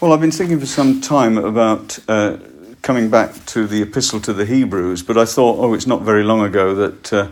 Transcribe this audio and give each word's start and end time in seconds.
Well, 0.00 0.12
I've 0.12 0.20
been 0.20 0.30
thinking 0.30 0.60
for 0.60 0.66
some 0.66 1.00
time 1.00 1.36
about 1.36 1.98
uh, 2.06 2.36
coming 2.82 3.10
back 3.10 3.44
to 3.46 3.66
the 3.66 3.82
Epistle 3.82 4.20
to 4.20 4.32
the 4.32 4.46
Hebrews, 4.46 5.02
but 5.02 5.18
I 5.18 5.24
thought, 5.24 5.58
oh, 5.58 5.74
it's 5.74 5.88
not 5.88 6.02
very 6.02 6.22
long 6.22 6.40
ago 6.40 6.72
that 6.76 7.12
uh, 7.12 7.28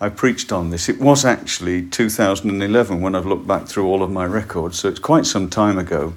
I 0.00 0.08
preached 0.08 0.50
on 0.50 0.70
this. 0.70 0.88
It 0.88 0.98
was 0.98 1.26
actually 1.26 1.84
2011 1.84 3.02
when 3.02 3.14
I've 3.14 3.26
looked 3.26 3.46
back 3.46 3.66
through 3.66 3.86
all 3.86 4.02
of 4.02 4.10
my 4.10 4.24
records, 4.24 4.78
so 4.78 4.88
it's 4.88 4.98
quite 4.98 5.26
some 5.26 5.50
time 5.50 5.76
ago. 5.76 6.14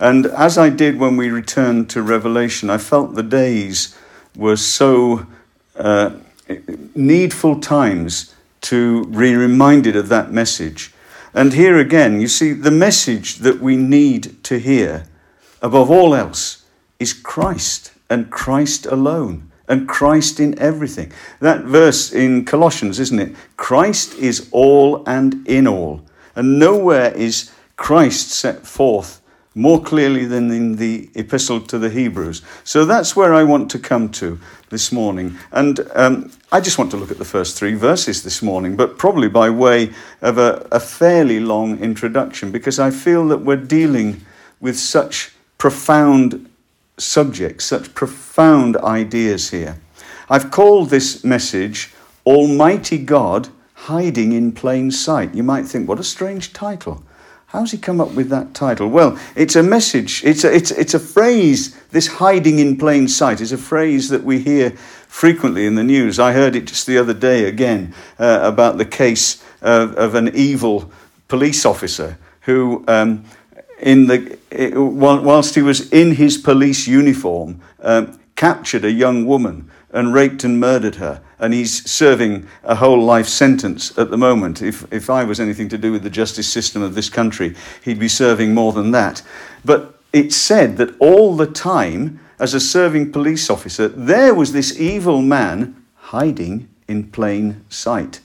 And 0.00 0.24
as 0.28 0.56
I 0.56 0.70
did 0.70 0.98
when 0.98 1.18
we 1.18 1.28
returned 1.28 1.90
to 1.90 2.00
Revelation, 2.00 2.70
I 2.70 2.78
felt 2.78 3.14
the 3.14 3.22
days 3.22 3.94
were 4.34 4.56
so 4.56 5.26
uh, 5.76 6.12
needful 6.94 7.60
times 7.60 8.34
to 8.62 9.04
be 9.08 9.36
reminded 9.36 9.94
of 9.94 10.08
that 10.08 10.32
message. 10.32 10.94
And 11.34 11.52
here 11.52 11.76
again, 11.76 12.22
you 12.22 12.28
see, 12.28 12.54
the 12.54 12.70
message 12.70 13.40
that 13.40 13.60
we 13.60 13.76
need 13.76 14.42
to 14.44 14.58
hear 14.58 15.04
above 15.64 15.90
all 15.90 16.14
else 16.14 16.64
is 17.00 17.14
Christ 17.14 17.92
and 18.10 18.30
Christ 18.30 18.86
alone 18.86 19.50
and 19.66 19.88
Christ 19.88 20.38
in 20.38 20.56
everything. 20.58 21.10
That 21.40 21.64
verse 21.64 22.12
in 22.12 22.44
Colossians, 22.44 23.00
isn't 23.00 23.18
it? 23.18 23.34
Christ 23.56 24.14
is 24.18 24.48
all 24.52 25.02
and 25.08 25.46
in 25.48 25.66
all. 25.66 26.04
And 26.36 26.58
nowhere 26.58 27.14
is 27.14 27.50
Christ 27.76 28.28
set 28.28 28.66
forth 28.66 29.22
more 29.54 29.82
clearly 29.82 30.26
than 30.26 30.50
in 30.50 30.76
the 30.76 31.08
epistle 31.14 31.60
to 31.60 31.78
the 31.78 31.88
Hebrews. 31.88 32.42
So 32.64 32.84
that's 32.84 33.16
where 33.16 33.32
I 33.32 33.44
want 33.44 33.70
to 33.70 33.78
come 33.78 34.10
to 34.10 34.38
this 34.68 34.92
morning. 34.92 35.38
And 35.52 35.80
um, 35.94 36.30
I 36.52 36.60
just 36.60 36.76
want 36.76 36.90
to 36.90 36.96
look 36.98 37.10
at 37.10 37.18
the 37.18 37.24
first 37.24 37.56
three 37.56 37.74
verses 37.74 38.22
this 38.22 38.42
morning, 38.42 38.76
but 38.76 38.98
probably 38.98 39.28
by 39.28 39.48
way 39.48 39.94
of 40.20 40.36
a, 40.36 40.66
a 40.72 40.80
fairly 40.80 41.40
long 41.40 41.78
introduction, 41.78 42.50
because 42.50 42.78
I 42.78 42.90
feel 42.90 43.28
that 43.28 43.38
we're 43.38 43.56
dealing 43.56 44.26
with 44.60 44.78
such 44.78 45.33
profound 45.64 46.50
subjects, 46.98 47.64
such 47.64 47.94
profound 47.94 48.76
ideas 48.76 49.48
here. 49.48 49.80
I've 50.28 50.50
called 50.50 50.90
this 50.90 51.24
message 51.24 51.90
Almighty 52.26 52.98
God 52.98 53.48
Hiding 53.72 54.32
in 54.32 54.52
Plain 54.52 54.90
Sight. 54.90 55.34
You 55.34 55.42
might 55.42 55.64
think, 55.64 55.88
what 55.88 55.98
a 55.98 56.04
strange 56.04 56.52
title. 56.52 57.02
How's 57.46 57.70
he 57.70 57.78
come 57.78 57.98
up 57.98 58.12
with 58.12 58.28
that 58.28 58.52
title? 58.52 58.88
Well, 58.88 59.18
it's 59.34 59.56
a 59.56 59.62
message, 59.62 60.22
it's 60.22 60.44
a, 60.44 60.54
it's, 60.54 60.70
it's 60.70 60.92
a 60.92 60.98
phrase, 60.98 61.74
this 61.92 62.08
hiding 62.08 62.58
in 62.58 62.76
plain 62.76 63.08
sight 63.08 63.40
is 63.40 63.50
a 63.50 63.56
phrase 63.56 64.10
that 64.10 64.22
we 64.22 64.40
hear 64.40 64.72
frequently 65.08 65.64
in 65.64 65.76
the 65.76 65.82
news. 65.82 66.18
I 66.18 66.34
heard 66.34 66.54
it 66.56 66.66
just 66.66 66.86
the 66.86 66.98
other 66.98 67.14
day 67.14 67.46
again 67.46 67.94
uh, 68.18 68.40
about 68.42 68.76
the 68.76 68.84
case 68.84 69.42
of, 69.62 69.94
of 69.94 70.14
an 70.14 70.30
evil 70.34 70.92
police 71.28 71.64
officer 71.64 72.18
who 72.42 72.84
um, 72.86 73.24
in 73.80 74.06
the, 74.06 74.38
whilst 74.74 75.54
he 75.54 75.62
was 75.62 75.90
in 75.92 76.14
his 76.14 76.38
police 76.38 76.86
uniform, 76.86 77.60
um, 77.80 78.18
captured 78.36 78.84
a 78.84 78.90
young 78.90 79.26
woman 79.26 79.70
and 79.92 80.12
raped 80.12 80.44
and 80.44 80.58
murdered 80.58 80.96
her. 80.96 81.22
And 81.38 81.54
he's 81.54 81.88
serving 81.88 82.46
a 82.62 82.74
whole 82.74 83.02
life 83.02 83.28
sentence 83.28 83.96
at 83.98 84.10
the 84.10 84.16
moment. 84.16 84.62
If, 84.62 84.92
if 84.92 85.10
I 85.10 85.24
was 85.24 85.40
anything 85.40 85.68
to 85.68 85.78
do 85.78 85.92
with 85.92 86.02
the 86.02 86.10
justice 86.10 86.50
system 86.50 86.82
of 86.82 86.94
this 86.94 87.08
country, 87.08 87.54
he'd 87.84 87.98
be 87.98 88.08
serving 88.08 88.54
more 88.54 88.72
than 88.72 88.90
that. 88.92 89.22
But 89.64 90.00
it's 90.12 90.36
said 90.36 90.76
that 90.78 90.96
all 90.98 91.36
the 91.36 91.46
time, 91.46 92.20
as 92.38 92.54
a 92.54 92.60
serving 92.60 93.12
police 93.12 93.50
officer, 93.50 93.88
there 93.88 94.34
was 94.34 94.52
this 94.52 94.78
evil 94.80 95.22
man 95.22 95.84
hiding 95.94 96.68
in 96.88 97.10
plain 97.10 97.64
sight. 97.68 98.20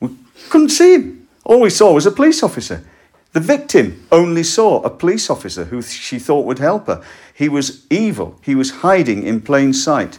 We 0.00 0.10
couldn't 0.48 0.70
see 0.70 0.94
him. 0.94 1.28
All 1.44 1.60
we 1.60 1.70
saw 1.70 1.92
was 1.92 2.06
a 2.06 2.10
police 2.10 2.42
officer. 2.42 2.84
The 3.32 3.40
victim 3.40 4.06
only 4.12 4.42
saw 4.42 4.82
a 4.82 4.90
police 4.90 5.30
officer 5.30 5.64
who 5.64 5.80
she 5.80 6.18
thought 6.18 6.44
would 6.44 6.58
help 6.58 6.86
her. 6.86 7.02
He 7.34 7.48
was 7.48 7.86
evil, 7.90 8.38
he 8.42 8.54
was 8.54 8.82
hiding 8.82 9.22
in 9.22 9.40
plain 9.40 9.72
sight. 9.72 10.18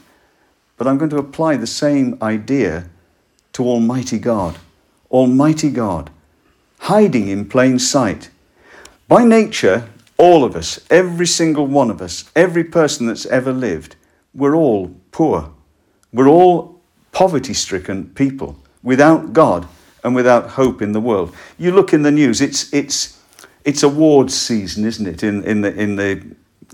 But 0.78 0.88
I'm 0.88 0.98
going 0.98 1.12
to 1.12 1.18
apply 1.18 1.58
the 1.58 1.68
same 1.68 2.18
idea 2.22 2.90
to 3.54 3.64
Almighty 3.64 4.18
God. 4.18 4.58
Almighty 5.12 5.70
God, 5.70 6.10
hiding 6.80 7.28
in 7.28 7.48
plain 7.48 7.78
sight. 7.78 8.32
By 9.08 9.24
nature, 9.24 9.88
all 10.18 10.44
of 10.44 10.56
us, 10.56 10.80
every 10.90 11.28
single 11.28 11.68
one 11.68 11.92
of 11.92 12.02
us, 12.02 12.32
every 12.36 12.64
person 12.64 13.06
that's 13.06 13.28
ever 13.28 13.54
lived, 13.54 13.96
we're 14.34 14.56
all 14.56 14.96
poor. 15.12 15.54
We're 16.12 16.28
all 16.28 16.82
poverty 17.12 17.54
stricken 17.54 18.10
people 18.16 18.58
without 18.82 19.34
God 19.34 19.68
and 20.04 20.16
without 20.16 20.50
hope 20.50 20.82
in 20.82 20.92
the 20.92 21.00
world. 21.00 21.36
You 21.58 21.72
look 21.72 21.94
in 21.94 22.02
the 22.02 22.12
news, 22.12 22.42
it's, 22.42 22.72
it's, 22.74 23.20
it's 23.64 23.84
awards 23.84 24.34
season, 24.34 24.86
isn't 24.86 25.08
it, 25.08 25.24
in, 25.24 25.44
in 25.44 25.62
the, 25.62 25.74
in 25.74 25.96
the 25.96 26.24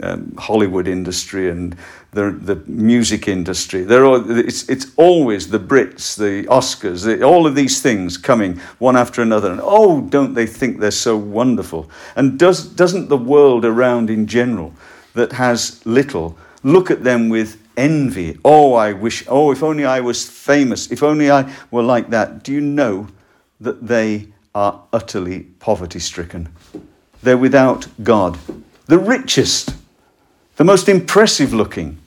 um, 0.02 0.34
Hollywood 0.38 0.88
industry 0.88 1.50
and 1.50 1.76
the, 2.12 2.32
the 2.32 2.56
music 2.68 3.28
industry. 3.28 3.84
There 3.84 4.06
are, 4.06 4.24
it's, 4.40 4.68
it's 4.70 4.88
always 4.96 5.50
the 5.50 5.60
Brits, 5.60 6.18
the 6.18 6.48
Oscars, 6.48 7.06
the, 7.06 7.24
all 7.24 7.46
of 7.46 7.56
these 7.56 7.82
things 7.82 8.18
coming 8.18 8.58
one 8.80 8.98
after 8.98 9.22
another. 9.22 9.52
And 9.52 9.62
oh, 9.64 10.02
don't 10.02 10.34
they 10.34 10.48
think 10.48 10.80
they're 10.80 10.92
so 10.92 11.18
wonderful? 11.18 11.90
And 12.16 12.40
does, 12.40 12.66
doesn't 12.66 13.10
the 13.10 13.18
world 13.18 13.66
around 13.66 14.10
in 14.10 14.26
general 14.26 14.74
that 15.14 15.34
has 15.34 15.86
little 15.86 16.38
look 16.64 16.90
at 16.90 17.04
them 17.04 17.30
with 17.30 17.62
envy? 17.78 18.40
Oh, 18.44 18.74
I 18.74 18.94
wish, 18.94 19.24
oh, 19.28 19.52
if 19.52 19.62
only 19.62 19.86
I 19.86 20.00
was 20.00 20.28
famous, 20.28 20.92
if 20.92 21.04
only 21.04 21.30
I 21.30 21.54
were 21.70 21.84
like 21.84 22.10
that. 22.10 22.44
Do 22.44 22.54
you 22.54 22.62
know 22.62 23.08
that 23.60 23.88
they 23.88 24.28
are 24.56 24.82
utterly 24.92 25.42
poverty 25.60 26.00
stricken. 26.00 26.50
They're 27.22 27.38
without 27.38 27.88
God. 28.04 28.38
The 28.86 28.98
richest, 28.98 29.76
the 30.56 30.64
most 30.64 30.90
impressive 30.90 31.54
looking. 31.54 31.98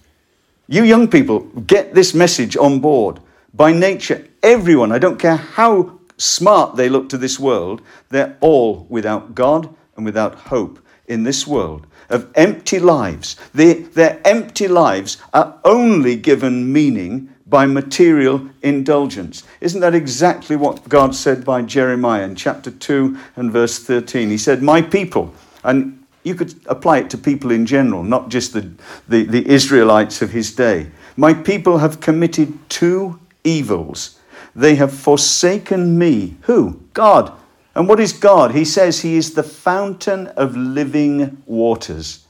You 0.69 0.85
young 0.85 1.09
people, 1.09 1.41
get 1.41 1.95
this 1.95 2.15
message 2.15 2.57
on 2.57 2.81
board. 2.81 3.21
By 3.55 3.73
nature, 3.73 4.27
everyone, 4.43 4.93
I 4.93 4.99
don't 4.99 5.19
care 5.19 5.37
how 5.37 5.99
smart 6.17 6.77
they 6.77 6.89
look 6.89 7.09
to 7.11 7.19
this 7.19 7.39
world, 7.39 7.83
they're 8.09 8.37
all 8.41 8.87
without 8.89 9.35
God 9.35 9.75
and 9.97 10.05
without 10.05 10.35
hope 10.35 10.79
in 11.07 11.25
this 11.25 11.47
world 11.47 11.87
of 12.09 12.31
empty 12.35 12.79
lives. 12.79 13.37
Their 13.53 14.21
empty 14.25 14.69
lives 14.69 15.19
are 15.35 15.59
only 15.65 16.17
given 16.17 16.73
meaning 16.73 17.32
by 17.53 17.67
material 17.67 18.49
indulgence. 18.63 19.43
Isn't 19.61 19.83
that 19.83 19.95
exactly 19.95 20.57
what 20.57 20.89
God 20.89 21.15
said 21.15 21.45
by 21.45 21.61
Jeremiah 21.61 22.25
in 22.25 22.35
chapter 22.35 22.71
2 22.71 23.19
and 23.37 23.53
verse 23.53 23.79
13? 23.79 24.31
He 24.31 24.39
said, 24.39 24.63
My 24.63 24.81
people, 24.81 25.35
and 25.63 26.03
you 26.25 26.35
could 26.35 26.55
apply 26.65 27.01
it 27.01 27.11
to 27.11 27.19
people 27.19 27.51
in 27.51 27.67
general, 27.67 28.05
not 28.05 28.31
just 28.31 28.55
the, 28.55 28.73
the, 29.07 29.25
the 29.25 29.47
Israelites 29.47 30.23
of 30.23 30.31
his 30.31 30.55
day. 30.55 30.91
My 31.19 31.35
people 31.35 31.77
have 31.77 32.01
committed 32.01 32.59
two 32.71 33.21
evils. 33.45 34.19
They 34.57 34.77
have 34.77 34.95
forsaken 34.95 35.99
me. 35.99 36.37
Who? 36.45 36.81
God. 36.95 37.35
And 37.75 37.87
what 37.87 38.01
is 38.01 38.15
God? 38.15 38.53
He 38.53 38.65
says 38.65 39.03
he 39.03 39.17
is 39.17 39.35
the 39.35 39.43
fountain 39.43 40.29
of 40.29 40.57
living 40.57 41.43
waters. 41.45 42.25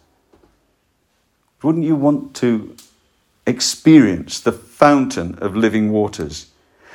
Wouldn't 1.63 1.85
you 1.85 1.95
want 1.95 2.35
to 2.37 2.75
experience 3.47 4.41
the 4.41 4.53
fountain 4.53 5.37
of 5.41 5.57
living 5.57 5.91
waters. 5.93 6.47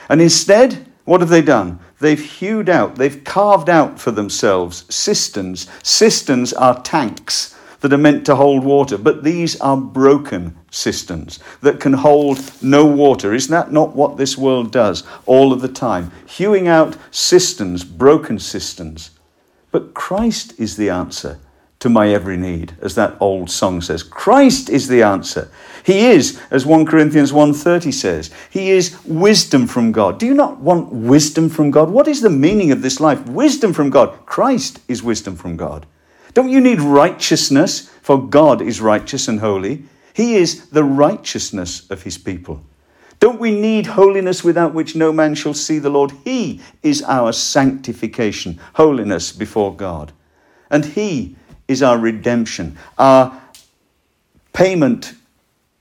And 0.10 0.22
instead, 0.22 0.88
what 1.06 1.22
have 1.22 1.30
they 1.30 1.42
done? 1.42 1.80
They've 2.00 2.20
hewed 2.20 2.70
out, 2.70 2.96
they've 2.96 3.24
carved 3.24 3.70
out 3.70 4.00
for 4.00 4.12
themselves 4.12 4.86
cisterns. 4.94 5.68
Cisterns 5.84 6.54
are 6.54 6.82
tanks 6.82 7.56
that 7.80 7.94
are 7.94 7.98
meant 7.98 8.26
to 8.26 8.36
hold 8.36 8.64
water, 8.64 8.98
but 8.98 9.24
these 9.24 9.60
are 9.62 9.78
broken 9.78 10.58
cisterns 10.72 11.40
that 11.62 11.80
can 11.80 11.94
hold 11.94 12.40
no 12.62 12.86
water. 12.86 13.34
Is 13.34 13.48
that 13.50 13.72
not 13.72 13.96
what 13.96 14.18
this 14.18 14.38
world 14.38 14.72
does 14.72 15.04
all 15.26 15.54
of 15.54 15.62
the 15.62 15.68
time? 15.68 16.12
Hewing 16.26 16.68
out 16.68 16.98
cisterns, 17.12 17.84
broken 17.84 18.40
cisterns. 18.40 19.12
But 19.72 19.94
Christ 19.94 20.60
is 20.60 20.76
the 20.76 20.90
answer 20.90 21.40
to 21.80 21.90
my 21.90 22.10
every 22.10 22.38
need, 22.38 22.76
as 22.82 22.96
that 22.96 23.16
old 23.20 23.50
song 23.50 23.82
says. 23.82 24.02
Christ 24.02 24.70
is 24.70 24.88
the 24.88 25.04
answer. 25.04 25.50
He 25.84 26.08
is, 26.08 26.42
as 26.50 26.66
1 26.66 26.86
Corinthians 26.86 27.32
1:30 27.32 27.94
says, 27.94 28.32
he 28.50 28.72
is 28.72 28.98
wisdom 29.06 29.68
from 29.68 29.92
God. 29.92 30.20
Do 30.20 30.26
you 30.26 30.34
not 30.34 30.60
want 30.60 30.92
wisdom 30.92 31.50
from 31.50 31.72
God? 31.72 31.90
What 31.90 32.08
is 32.08 32.22
the 32.22 32.30
meaning 32.30 32.72
of 32.72 32.82
this 32.82 33.00
life? 33.00 33.26
Wisdom 33.28 33.74
from 33.74 33.90
God. 33.90 34.26
Christ 34.26 34.80
is 34.88 35.04
wisdom 35.04 35.36
from 35.36 35.56
God. 35.56 35.86
Don't 36.34 36.50
you 36.50 36.60
need 36.60 36.82
righteousness? 36.82 37.90
For 38.02 38.22
God 38.22 38.62
is 38.62 38.82
righteous 38.82 39.28
and 39.28 39.40
holy. 39.40 39.84
He 40.14 40.36
is 40.36 40.70
the 40.70 40.84
righteousness 40.84 41.90
of 41.90 42.04
his 42.04 42.18
people. 42.18 42.64
Don't 43.20 43.40
we 43.40 43.52
need 43.52 43.88
holiness 43.88 44.44
without 44.44 44.74
which 44.74 44.96
no 44.96 45.12
man 45.12 45.36
shall 45.36 45.54
see 45.54 45.80
the 45.80 45.90
Lord? 45.90 46.12
He 46.24 46.62
is 46.84 47.02
our 47.04 47.34
sanctification, 47.34 48.60
holiness 48.74 49.32
before 49.32 49.76
God. 49.76 50.12
And 50.70 50.86
He 50.86 51.36
is 51.68 51.84
our 51.84 51.98
redemption, 51.98 52.78
our 52.98 53.42
payment 54.54 55.14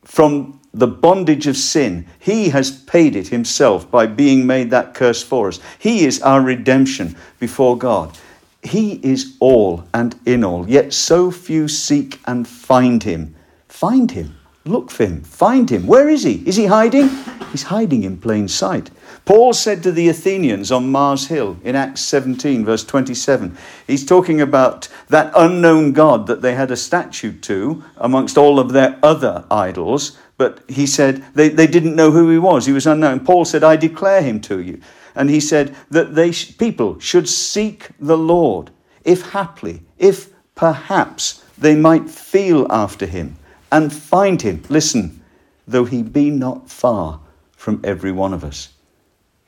from 0.04 0.60
the 0.74 0.86
bondage 0.86 1.46
of 1.46 1.56
sin. 1.56 2.06
He 2.18 2.50
has 2.50 2.70
paid 2.70 3.16
it 3.16 3.28
himself 3.28 3.90
by 3.90 4.06
being 4.06 4.46
made 4.46 4.70
that 4.70 4.94
curse 4.94 5.22
for 5.22 5.48
us. 5.48 5.60
He 5.78 6.04
is 6.04 6.20
our 6.20 6.42
redemption 6.42 7.16
before 7.38 7.78
God. 7.78 8.16
He 8.62 9.00
is 9.02 9.36
all 9.40 9.84
and 9.94 10.18
in 10.26 10.44
all, 10.44 10.68
yet 10.68 10.92
so 10.92 11.30
few 11.30 11.68
seek 11.68 12.20
and 12.26 12.46
find 12.46 13.02
him. 13.02 13.34
Find 13.68 14.10
him. 14.10 14.36
Look 14.64 14.90
for 14.90 15.06
him. 15.06 15.22
Find 15.22 15.70
him. 15.70 15.86
Where 15.86 16.08
is 16.08 16.24
he? 16.24 16.42
Is 16.46 16.56
he 16.56 16.66
hiding? 16.66 17.08
He's 17.52 17.62
hiding 17.62 18.02
in 18.02 18.18
plain 18.18 18.48
sight. 18.48 18.90
Paul 19.26 19.54
said 19.54 19.82
to 19.82 19.90
the 19.90 20.08
Athenians 20.08 20.70
on 20.70 20.92
Mars 20.92 21.26
Hill 21.26 21.58
in 21.64 21.74
Acts 21.74 22.00
17, 22.02 22.64
verse 22.64 22.84
27, 22.84 23.58
he's 23.84 24.06
talking 24.06 24.40
about 24.40 24.86
that 25.08 25.32
unknown 25.34 25.92
God 25.92 26.28
that 26.28 26.42
they 26.42 26.54
had 26.54 26.70
a 26.70 26.76
statue 26.76 27.32
to 27.40 27.82
amongst 27.96 28.38
all 28.38 28.60
of 28.60 28.70
their 28.70 28.96
other 29.02 29.44
idols. 29.50 30.16
But 30.38 30.62
he 30.68 30.86
said 30.86 31.24
they, 31.34 31.48
they 31.48 31.66
didn't 31.66 31.96
know 31.96 32.12
who 32.12 32.30
he 32.30 32.38
was. 32.38 32.66
He 32.66 32.72
was 32.72 32.86
unknown. 32.86 33.24
Paul 33.24 33.44
said, 33.44 33.64
I 33.64 33.74
declare 33.74 34.22
him 34.22 34.40
to 34.42 34.60
you. 34.60 34.80
And 35.16 35.28
he 35.28 35.40
said 35.40 35.74
that 35.90 36.14
they 36.14 36.30
people 36.30 37.00
should 37.00 37.28
seek 37.28 37.88
the 37.98 38.18
Lord, 38.18 38.70
if 39.04 39.30
haply, 39.30 39.82
if 39.98 40.30
perhaps 40.54 41.42
they 41.58 41.74
might 41.74 42.08
feel 42.08 42.64
after 42.70 43.06
him 43.06 43.38
and 43.72 43.92
find 43.92 44.42
him. 44.42 44.62
Listen, 44.68 45.20
though 45.66 45.84
he 45.84 46.04
be 46.04 46.30
not 46.30 46.70
far 46.70 47.18
from 47.56 47.80
every 47.82 48.12
one 48.12 48.32
of 48.32 48.44
us. 48.44 48.68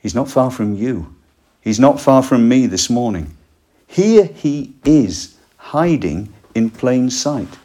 He's 0.01 0.15
not 0.15 0.29
far 0.29 0.49
from 0.51 0.75
you. 0.75 1.13
He's 1.61 1.79
not 1.79 1.99
far 1.99 2.23
from 2.23 2.47
me 2.47 2.67
this 2.67 2.89
morning. 2.89 3.35
Here 3.87 4.25
he 4.25 4.73
is, 4.85 5.37
hiding 5.57 6.33
in 6.55 6.69
plain 6.69 7.09
sight. 7.09 7.57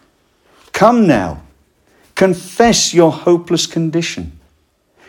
Come 0.72 1.06
now, 1.06 1.42
confess 2.14 2.92
your 2.92 3.12
hopeless 3.12 3.66
condition. 3.66 4.38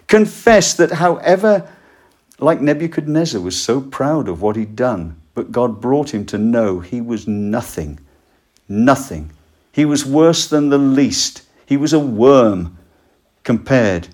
Confess 0.07 0.75
that, 0.75 0.91
however, 0.91 1.67
like 2.39 2.61
Nebuchadnezzar 2.61 3.41
was 3.41 3.59
so 3.59 3.81
proud 3.81 4.27
of 4.27 4.41
what 4.41 4.55
he'd 4.55 4.75
done, 4.75 5.19
but 5.33 5.51
God 5.51 5.81
brought 5.81 6.13
him 6.13 6.25
to 6.27 6.37
know 6.37 6.79
he 6.79 7.01
was 7.01 7.27
nothing. 7.27 7.99
Nothing. 8.67 9.31
He 9.71 9.85
was 9.85 10.05
worse 10.05 10.47
than 10.47 10.69
the 10.69 10.77
least. 10.77 11.43
He 11.65 11.77
was 11.77 11.93
a 11.93 11.99
worm 11.99 12.77
compared 13.43 14.09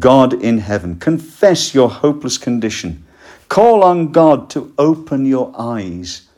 God 0.00 0.32
in 0.32 0.58
heaven. 0.58 0.98
Confess 0.98 1.74
your 1.74 1.88
hopeless 1.88 2.38
condition. 2.38 3.04
Call 3.48 3.84
on 3.84 4.12
God 4.12 4.50
to 4.50 4.74
open 4.78 5.26
your 5.26 5.52
eyes, 5.56 6.28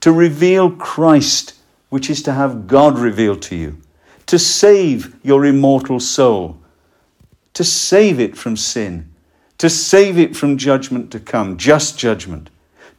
to 0.00 0.12
reveal 0.12 0.70
Christ, 0.70 1.54
which 1.88 2.10
is 2.10 2.22
to 2.24 2.32
have 2.32 2.66
God 2.66 2.98
revealed 2.98 3.42
to 3.42 3.56
you, 3.56 3.78
to 4.26 4.38
save 4.38 5.14
your 5.22 5.44
immortal 5.44 6.00
soul, 6.00 6.58
to 7.54 7.64
save 7.64 8.18
it 8.18 8.36
from 8.36 8.56
sin, 8.56 9.12
to 9.58 9.70
save 9.70 10.18
it 10.18 10.36
from 10.36 10.58
judgment 10.58 11.10
to 11.12 11.20
come, 11.20 11.56
just 11.56 11.98
judgment, 11.98 12.50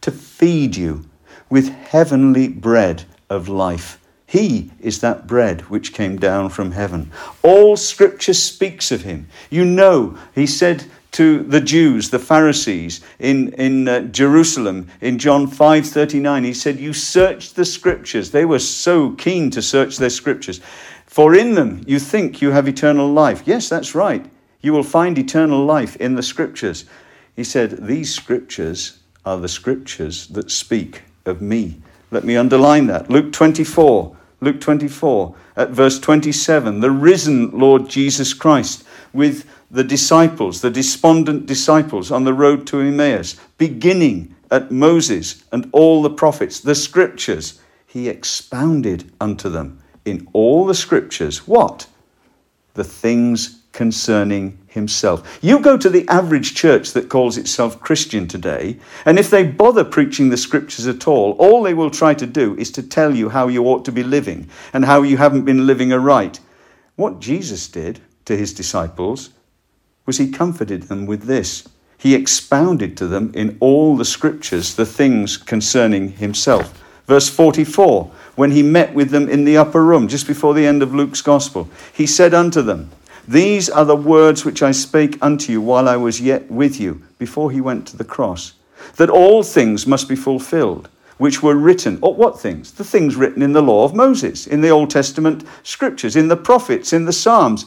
to 0.01 0.11
feed 0.11 0.75
you 0.75 1.05
with 1.49 1.69
heavenly 1.69 2.47
bread 2.47 3.03
of 3.29 3.47
life 3.49 3.99
he 4.27 4.71
is 4.81 5.00
that 5.00 5.25
bread 5.25 5.62
which 5.69 5.94
came 5.94 6.18
down 6.18 6.50
from 6.50 6.71
heaven. 6.71 7.12
All 7.44 7.77
scripture 7.77 8.33
speaks 8.33 8.91
of 8.91 9.03
him. 9.03 9.29
You 9.50 9.63
know, 9.63 10.18
he 10.35 10.45
said 10.45 10.83
to 11.13 11.44
the 11.44 11.62
Jews, 11.62 12.09
the 12.09 12.19
Pharisees 12.19 13.00
in, 13.19 13.53
in 13.53 13.88
uh, 13.88 14.01
Jerusalem 14.01 14.89
in 15.00 15.18
John 15.18 15.47
5:39, 15.47 16.44
he 16.44 16.53
said, 16.53 16.77
You 16.77 16.91
search 16.91 17.53
the 17.53 17.63
scriptures. 17.63 18.31
They 18.31 18.44
were 18.44 18.59
so 18.59 19.12
keen 19.12 19.50
to 19.51 19.62
search 19.62 19.95
their 19.95 20.09
scriptures. 20.09 20.59
For 21.06 21.33
in 21.33 21.56
them 21.56 21.85
you 21.88 21.97
think 21.97 22.41
you 22.41 22.51
have 22.51 22.68
eternal 22.68 23.09
life. 23.09 23.44
Yes, 23.45 23.69
that's 23.69 23.95
right. 23.95 24.25
You 24.59 24.73
will 24.73 24.83
find 24.83 25.18
eternal 25.18 25.63
life 25.63 25.95
in 25.95 26.15
the 26.15 26.21
scriptures. 26.21 26.83
He 27.33 27.45
said, 27.45 27.88
These 27.88 28.13
scriptures 28.13 29.00
are 29.25 29.38
the 29.38 29.47
scriptures 29.47 30.27
that 30.27 30.51
speak 30.51 31.03
of 31.25 31.41
me. 31.41 31.81
Let 32.12 32.25
me 32.25 32.35
underline 32.35 32.88
that. 32.88 33.09
Luke 33.09 33.31
24, 33.31 34.16
Luke 34.39 34.61
24, 34.61 35.35
at 35.55 35.69
verse 35.71 35.99
27, 35.99 36.79
the 36.79 36.91
risen 36.91 37.49
Lord 37.51 37.89
Jesus 37.89 38.33
Christ 38.33 38.83
with 39.11 39.49
the 39.71 39.83
disciples, 39.83 40.61
the 40.61 40.69
despondent 40.69 41.45
disciples 41.45 42.11
on 42.11 42.23
the 42.23 42.33
road 42.33 42.67
to 42.67 42.79
Emmaus, 42.79 43.35
beginning 43.57 44.35
at 44.51 44.71
Moses 44.71 45.43
and 45.51 45.67
all 45.71 46.01
the 46.01 46.09
prophets, 46.09 46.59
the 46.59 46.75
scriptures, 46.75 47.59
he 47.85 48.07
expounded 48.07 49.11
unto 49.19 49.49
them 49.49 49.79
in 50.05 50.27
all 50.33 50.65
the 50.65 50.75
scriptures 50.75 51.47
what? 51.47 51.87
The 52.75 52.83
things 52.83 53.61
concerning 53.71 54.59
himself. 54.77 55.38
You 55.41 55.59
go 55.59 55.75
to 55.75 55.89
the 55.89 56.07
average 56.07 56.56
church 56.56 56.94
that 56.94 57.09
calls 57.09 57.38
itself 57.38 57.81
Christian 57.81 58.29
today, 58.29 58.77
and 59.06 59.19
if 59.19 59.29
they 59.29 59.44
bother 59.44 59.83
preaching 59.83 60.29
the 60.29 60.38
scriptures 60.38 60.88
at 60.88 61.06
all, 61.06 61.33
all 61.33 61.62
they 61.62 61.74
will 61.74 61.91
try 61.91 62.13
to 62.13 62.25
do 62.25 62.56
is 62.57 62.71
to 62.71 62.81
tell 62.81 63.13
you 63.13 63.27
how 63.27 63.50
you 63.50 63.65
ought 63.65 63.83
to 63.83 63.91
be 63.91 64.03
living 64.03 64.47
and 64.71 64.85
how 64.85 65.01
you 65.01 65.18
haven't 65.18 65.44
been 65.44 65.68
living 65.68 65.91
aright. 65.91 66.39
What 66.95 67.19
Jesus 67.19 67.68
did 67.68 68.00
to 68.24 68.38
his 68.38 68.53
disciples 68.53 69.31
was 70.06 70.18
he 70.18 70.31
comforted 70.31 70.83
them 70.83 71.06
with 71.06 71.23
this. 71.23 71.68
He 71.97 72.15
expounded 72.15 72.95
to 72.97 73.07
them 73.07 73.31
in 73.33 73.57
all 73.59 73.97
the 73.97 74.06
scriptures 74.06 74.75
the 74.75 74.85
things 74.85 75.35
concerning 75.35 76.13
himself. 76.13 76.83
Verse 77.07 77.30
44, 77.30 78.12
when 78.35 78.51
he 78.51 78.62
met 78.62 78.94
with 78.94 79.12
them 79.12 79.30
in 79.30 79.45
the 79.45 79.57
upper 79.57 79.83
room, 79.83 80.07
just 80.07 80.27
before 80.27 80.53
the 80.53 80.65
end 80.65 80.83
of 80.83 80.94
Luke's 80.94 81.21
gospel, 81.21 81.69
he 81.94 82.06
said 82.06 82.33
unto 82.33 82.62
them, 82.62 82.91
these 83.27 83.69
are 83.69 83.83
the 83.83 83.95
words 83.95 84.45
which 84.45 84.63
I 84.63 84.71
spake 84.71 85.18
unto 85.21 85.51
you 85.51 85.59
while 85.59 85.89
I 85.89 85.97
was 85.97 86.21
yet 86.21 86.50
with 86.50 86.79
you, 86.79 87.03
before 87.19 87.51
he 87.51 87.59
went 87.59 87.85
to 87.88 87.97
the 87.97 88.06
cross, 88.06 88.53
that 88.95 89.09
all 89.09 89.44
things 89.44 89.85
must 89.85 90.07
be 90.07 90.15
fulfilled, 90.15 90.88
which 91.18 91.44
were 91.44 91.56
written. 91.56 92.00
Or 92.01 92.15
what 92.15 92.39
things? 92.39 92.71
The 92.71 92.85
things 92.85 93.18
written 93.18 93.41
in 93.41 93.51
the 93.51 93.62
law 93.62 93.83
of 93.83 93.94
Moses, 93.94 94.47
in 94.47 94.62
the 94.62 94.69
Old 94.69 94.89
Testament 94.89 95.44
scriptures, 95.63 96.15
in 96.15 96.29
the 96.29 96.38
prophets, 96.38 96.94
in 96.94 97.03
the 97.03 97.12
Psalms. 97.12 97.65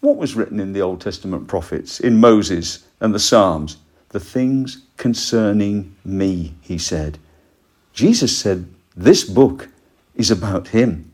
What 0.00 0.16
was 0.16 0.34
written 0.34 0.58
in 0.58 0.72
the 0.72 0.80
Old 0.80 1.02
Testament 1.02 1.48
prophets, 1.48 2.00
in 2.00 2.18
Moses 2.18 2.86
and 3.00 3.14
the 3.14 3.18
Psalms? 3.18 3.76
The 4.10 4.20
things 4.20 4.84
concerning 4.96 5.94
me, 6.02 6.54
he 6.62 6.78
said. 6.78 7.18
Jesus 7.92 8.36
said, 8.36 8.66
This 8.96 9.24
book 9.24 9.68
is 10.14 10.30
about 10.30 10.68
him. 10.68 11.10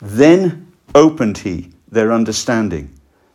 Then 0.00 0.72
opened 0.94 1.38
he 1.38 1.72
their 1.92 2.10
understanding, 2.10 2.90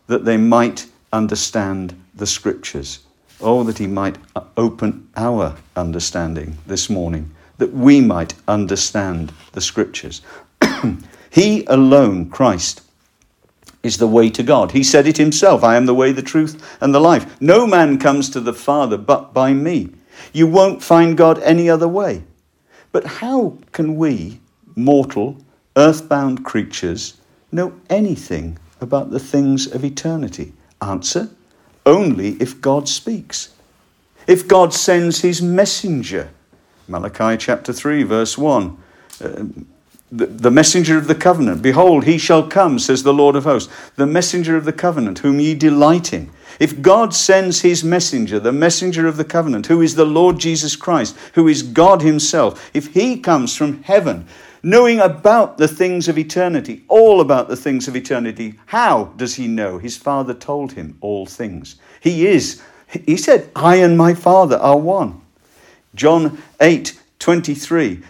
that 0.08 0.26
they 0.26 0.36
might 0.36 0.86
understand 1.12 1.94
the 2.14 2.26
scriptures. 2.26 2.98
Oh, 3.40 3.62
that 3.62 3.78
He 3.78 3.86
might 3.86 4.18
open 4.56 5.08
our 5.16 5.56
understanding 5.76 6.58
this 6.66 6.90
morning, 6.90 7.34
that 7.56 7.72
we 7.72 8.00
might 8.00 8.34
understand 8.46 9.32
the 9.52 9.60
scriptures. 9.60 10.20
he 11.30 11.64
alone, 11.66 12.28
Christ, 12.30 12.82
is 13.82 13.98
the 13.98 14.08
way 14.08 14.28
to 14.30 14.42
God. 14.42 14.72
He 14.72 14.82
said 14.82 15.06
it 15.06 15.16
himself 15.16 15.62
I 15.62 15.76
am 15.76 15.86
the 15.86 15.94
way, 15.94 16.10
the 16.12 16.20
truth, 16.20 16.78
and 16.80 16.92
the 16.92 17.00
life. 17.00 17.40
No 17.40 17.66
man 17.66 17.98
comes 17.98 18.28
to 18.30 18.40
the 18.40 18.52
Father 18.52 18.98
but 18.98 19.32
by 19.32 19.52
me. 19.52 19.90
You 20.32 20.48
won't 20.48 20.82
find 20.82 21.16
God 21.16 21.38
any 21.40 21.70
other 21.70 21.86
way. 21.86 22.24
But 22.90 23.04
how 23.04 23.58
can 23.70 23.96
we, 23.96 24.40
mortal, 24.74 25.36
earthbound 25.76 26.44
creatures, 26.44 27.17
know 27.52 27.72
anything 27.88 28.58
about 28.80 29.10
the 29.10 29.20
things 29.20 29.66
of 29.66 29.84
eternity? 29.84 30.52
Answer 30.80 31.30
only 31.84 32.32
if 32.40 32.60
God 32.60 32.88
speaks. 32.88 33.54
If 34.26 34.46
God 34.46 34.74
sends 34.74 35.22
his 35.22 35.40
messenger. 35.40 36.30
Malachi 36.86 37.36
chapter 37.38 37.72
3, 37.72 38.02
verse 38.02 38.36
1. 38.36 38.76
Uh, 39.22 39.44
the, 40.10 40.26
the 40.26 40.50
messenger 40.50 40.96
of 40.96 41.06
the 41.06 41.14
covenant. 41.14 41.62
Behold, 41.62 42.04
he 42.04 42.18
shall 42.18 42.46
come, 42.46 42.78
says 42.78 43.02
the 43.02 43.12
Lord 43.12 43.36
of 43.36 43.44
hosts, 43.44 43.72
the 43.96 44.06
messenger 44.06 44.56
of 44.56 44.64
the 44.64 44.72
covenant, 44.72 45.18
whom 45.20 45.38
ye 45.40 45.54
delight 45.54 46.12
in. 46.12 46.30
If 46.58 46.80
God 46.80 47.14
sends 47.14 47.60
his 47.60 47.84
messenger, 47.84 48.40
the 48.40 48.52
messenger 48.52 49.06
of 49.06 49.16
the 49.16 49.24
covenant, 49.24 49.66
who 49.66 49.82
is 49.82 49.94
the 49.94 50.06
Lord 50.06 50.38
Jesus 50.38 50.76
Christ, 50.76 51.16
who 51.34 51.46
is 51.46 51.62
God 51.62 52.02
himself, 52.02 52.70
if 52.74 52.94
he 52.94 53.18
comes 53.18 53.54
from 53.54 53.82
heaven 53.82 54.26
knowing 54.68 55.00
about 55.00 55.56
the 55.56 55.66
things 55.66 56.08
of 56.08 56.18
eternity, 56.18 56.84
all 56.88 57.22
about 57.22 57.48
the 57.48 57.56
things 57.56 57.88
of 57.88 57.96
eternity. 57.96 58.52
How 58.66 59.04
does 59.16 59.36
he 59.36 59.48
know? 59.48 59.78
His 59.78 59.96
Father 59.96 60.34
told 60.34 60.72
him 60.72 60.98
all 61.00 61.24
things. 61.24 61.76
He 62.02 62.26
is, 62.26 62.60
he 62.86 63.16
said, 63.16 63.50
I 63.56 63.76
and 63.76 63.96
my 63.96 64.12
Father 64.12 64.58
are 64.58 64.76
one. 64.76 65.22
John 65.94 66.42
8 66.60 67.00
23, 67.18 68.02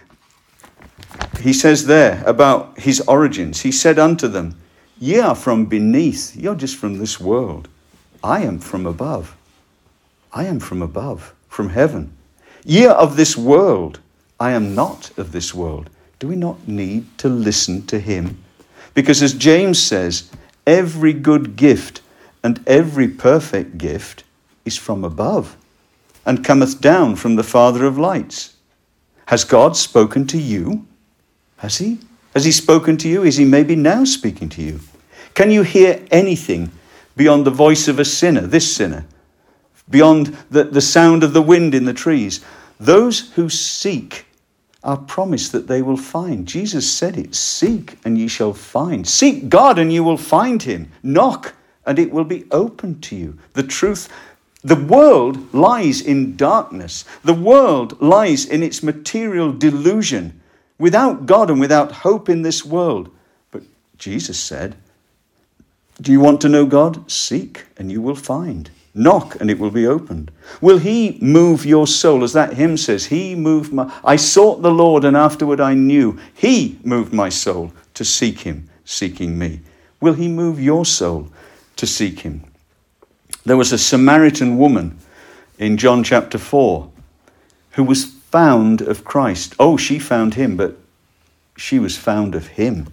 he 1.40 1.52
says 1.52 1.86
there 1.86 2.24
about 2.26 2.76
his 2.80 3.00
origins, 3.02 3.60
he 3.60 3.70
said 3.70 3.96
unto 4.00 4.26
them, 4.26 4.60
Ye 4.98 5.20
are 5.20 5.36
from 5.36 5.66
beneath, 5.66 6.34
you're 6.34 6.56
just 6.56 6.76
from 6.76 6.98
this 6.98 7.20
world. 7.20 7.68
I 8.22 8.42
am 8.42 8.58
from 8.58 8.84
above. 8.84 9.36
I 10.32 10.46
am 10.46 10.58
from 10.58 10.82
above, 10.82 11.34
from 11.48 11.68
heaven. 11.68 12.12
Ye 12.64 12.84
are 12.86 12.96
of 12.96 13.14
this 13.14 13.36
world. 13.36 14.00
I 14.40 14.50
am 14.50 14.74
not 14.74 15.16
of 15.16 15.30
this 15.30 15.54
world 15.54 15.88
do 16.18 16.28
we 16.28 16.36
not 16.36 16.66
need 16.66 17.06
to 17.18 17.28
listen 17.28 17.86
to 17.86 17.98
him? 17.98 18.42
Because 18.94 19.22
as 19.22 19.34
James 19.34 19.80
says, 19.80 20.30
every 20.66 21.12
good 21.12 21.56
gift 21.56 22.00
and 22.42 22.62
every 22.66 23.08
perfect 23.08 23.78
gift 23.78 24.24
is 24.64 24.76
from 24.76 25.04
above 25.04 25.56
and 26.26 26.44
cometh 26.44 26.80
down 26.80 27.16
from 27.16 27.36
the 27.36 27.42
Father 27.42 27.86
of 27.86 27.96
lights. 27.96 28.54
Has 29.26 29.44
God 29.44 29.76
spoken 29.76 30.26
to 30.28 30.38
you? 30.38 30.86
Has 31.58 31.78
He? 31.78 31.98
Has 32.34 32.44
He 32.44 32.52
spoken 32.52 32.96
to 32.98 33.08
you? 33.08 33.22
Is 33.22 33.36
He 33.36 33.44
maybe 33.44 33.76
now 33.76 34.04
speaking 34.04 34.48
to 34.50 34.62
you? 34.62 34.80
Can 35.34 35.50
you 35.50 35.62
hear 35.62 36.04
anything 36.10 36.70
beyond 37.16 37.46
the 37.46 37.50
voice 37.50 37.88
of 37.88 37.98
a 37.98 38.04
sinner, 38.04 38.42
this 38.42 38.74
sinner? 38.74 39.06
Beyond 39.88 40.36
the, 40.50 40.64
the 40.64 40.80
sound 40.80 41.24
of 41.24 41.32
the 41.32 41.42
wind 41.42 41.74
in 41.74 41.84
the 41.84 41.94
trees? 41.94 42.44
Those 42.78 43.30
who 43.32 43.48
seek 43.48 44.26
are 44.84 44.96
promised 44.96 45.52
that 45.52 45.66
they 45.66 45.82
will 45.82 45.96
find. 45.96 46.46
Jesus 46.46 46.90
said 46.90 47.16
it 47.16 47.34
Seek 47.34 47.98
and 48.04 48.18
ye 48.18 48.28
shall 48.28 48.54
find. 48.54 49.06
Seek 49.06 49.48
God 49.48 49.78
and 49.78 49.92
you 49.92 50.04
will 50.04 50.16
find 50.16 50.62
Him. 50.62 50.90
Knock 51.02 51.54
and 51.84 51.98
it 51.98 52.10
will 52.12 52.24
be 52.24 52.44
open 52.50 53.00
to 53.00 53.16
you. 53.16 53.38
The 53.54 53.62
truth, 53.62 54.08
the 54.62 54.76
world 54.76 55.52
lies 55.54 56.00
in 56.00 56.36
darkness, 56.36 57.04
the 57.24 57.34
world 57.34 58.00
lies 58.00 58.44
in 58.44 58.62
its 58.62 58.82
material 58.82 59.52
delusion 59.52 60.40
without 60.78 61.26
God 61.26 61.50
and 61.50 61.60
without 61.60 61.92
hope 61.92 62.28
in 62.28 62.42
this 62.42 62.64
world. 62.64 63.10
But 63.50 63.62
Jesus 63.96 64.38
said, 64.38 64.76
Do 66.00 66.12
you 66.12 66.20
want 66.20 66.40
to 66.42 66.48
know 66.48 66.66
God? 66.66 67.10
Seek 67.10 67.66
and 67.76 67.90
you 67.90 68.00
will 68.00 68.14
find. 68.14 68.70
Knock 68.98 69.40
and 69.40 69.48
it 69.48 69.60
will 69.60 69.70
be 69.70 69.86
opened. 69.86 70.32
Will 70.60 70.78
He 70.78 71.18
move 71.20 71.64
your 71.64 71.86
soul? 71.86 72.24
As 72.24 72.32
that 72.32 72.54
hymn 72.54 72.76
says, 72.76 73.06
He 73.06 73.36
moved 73.36 73.72
my. 73.72 73.92
I 74.02 74.16
sought 74.16 74.60
the 74.60 74.72
Lord 74.72 75.04
and 75.04 75.16
afterward 75.16 75.60
I 75.60 75.74
knew. 75.74 76.18
He 76.34 76.80
moved 76.82 77.12
my 77.12 77.28
soul 77.28 77.72
to 77.94 78.04
seek 78.04 78.40
Him, 78.40 78.68
seeking 78.84 79.38
me. 79.38 79.60
Will 80.00 80.14
He 80.14 80.26
move 80.26 80.60
your 80.60 80.84
soul 80.84 81.28
to 81.76 81.86
seek 81.86 82.20
Him? 82.20 82.42
There 83.44 83.56
was 83.56 83.72
a 83.72 83.78
Samaritan 83.78 84.58
woman 84.58 84.98
in 85.60 85.76
John 85.76 86.02
chapter 86.02 86.36
4 86.36 86.90
who 87.72 87.84
was 87.84 88.04
found 88.04 88.80
of 88.80 89.04
Christ. 89.04 89.54
Oh, 89.60 89.76
she 89.76 90.00
found 90.00 90.34
Him, 90.34 90.56
but 90.56 90.76
she 91.56 91.78
was 91.78 91.96
found 91.96 92.34
of 92.34 92.48
Him. 92.48 92.88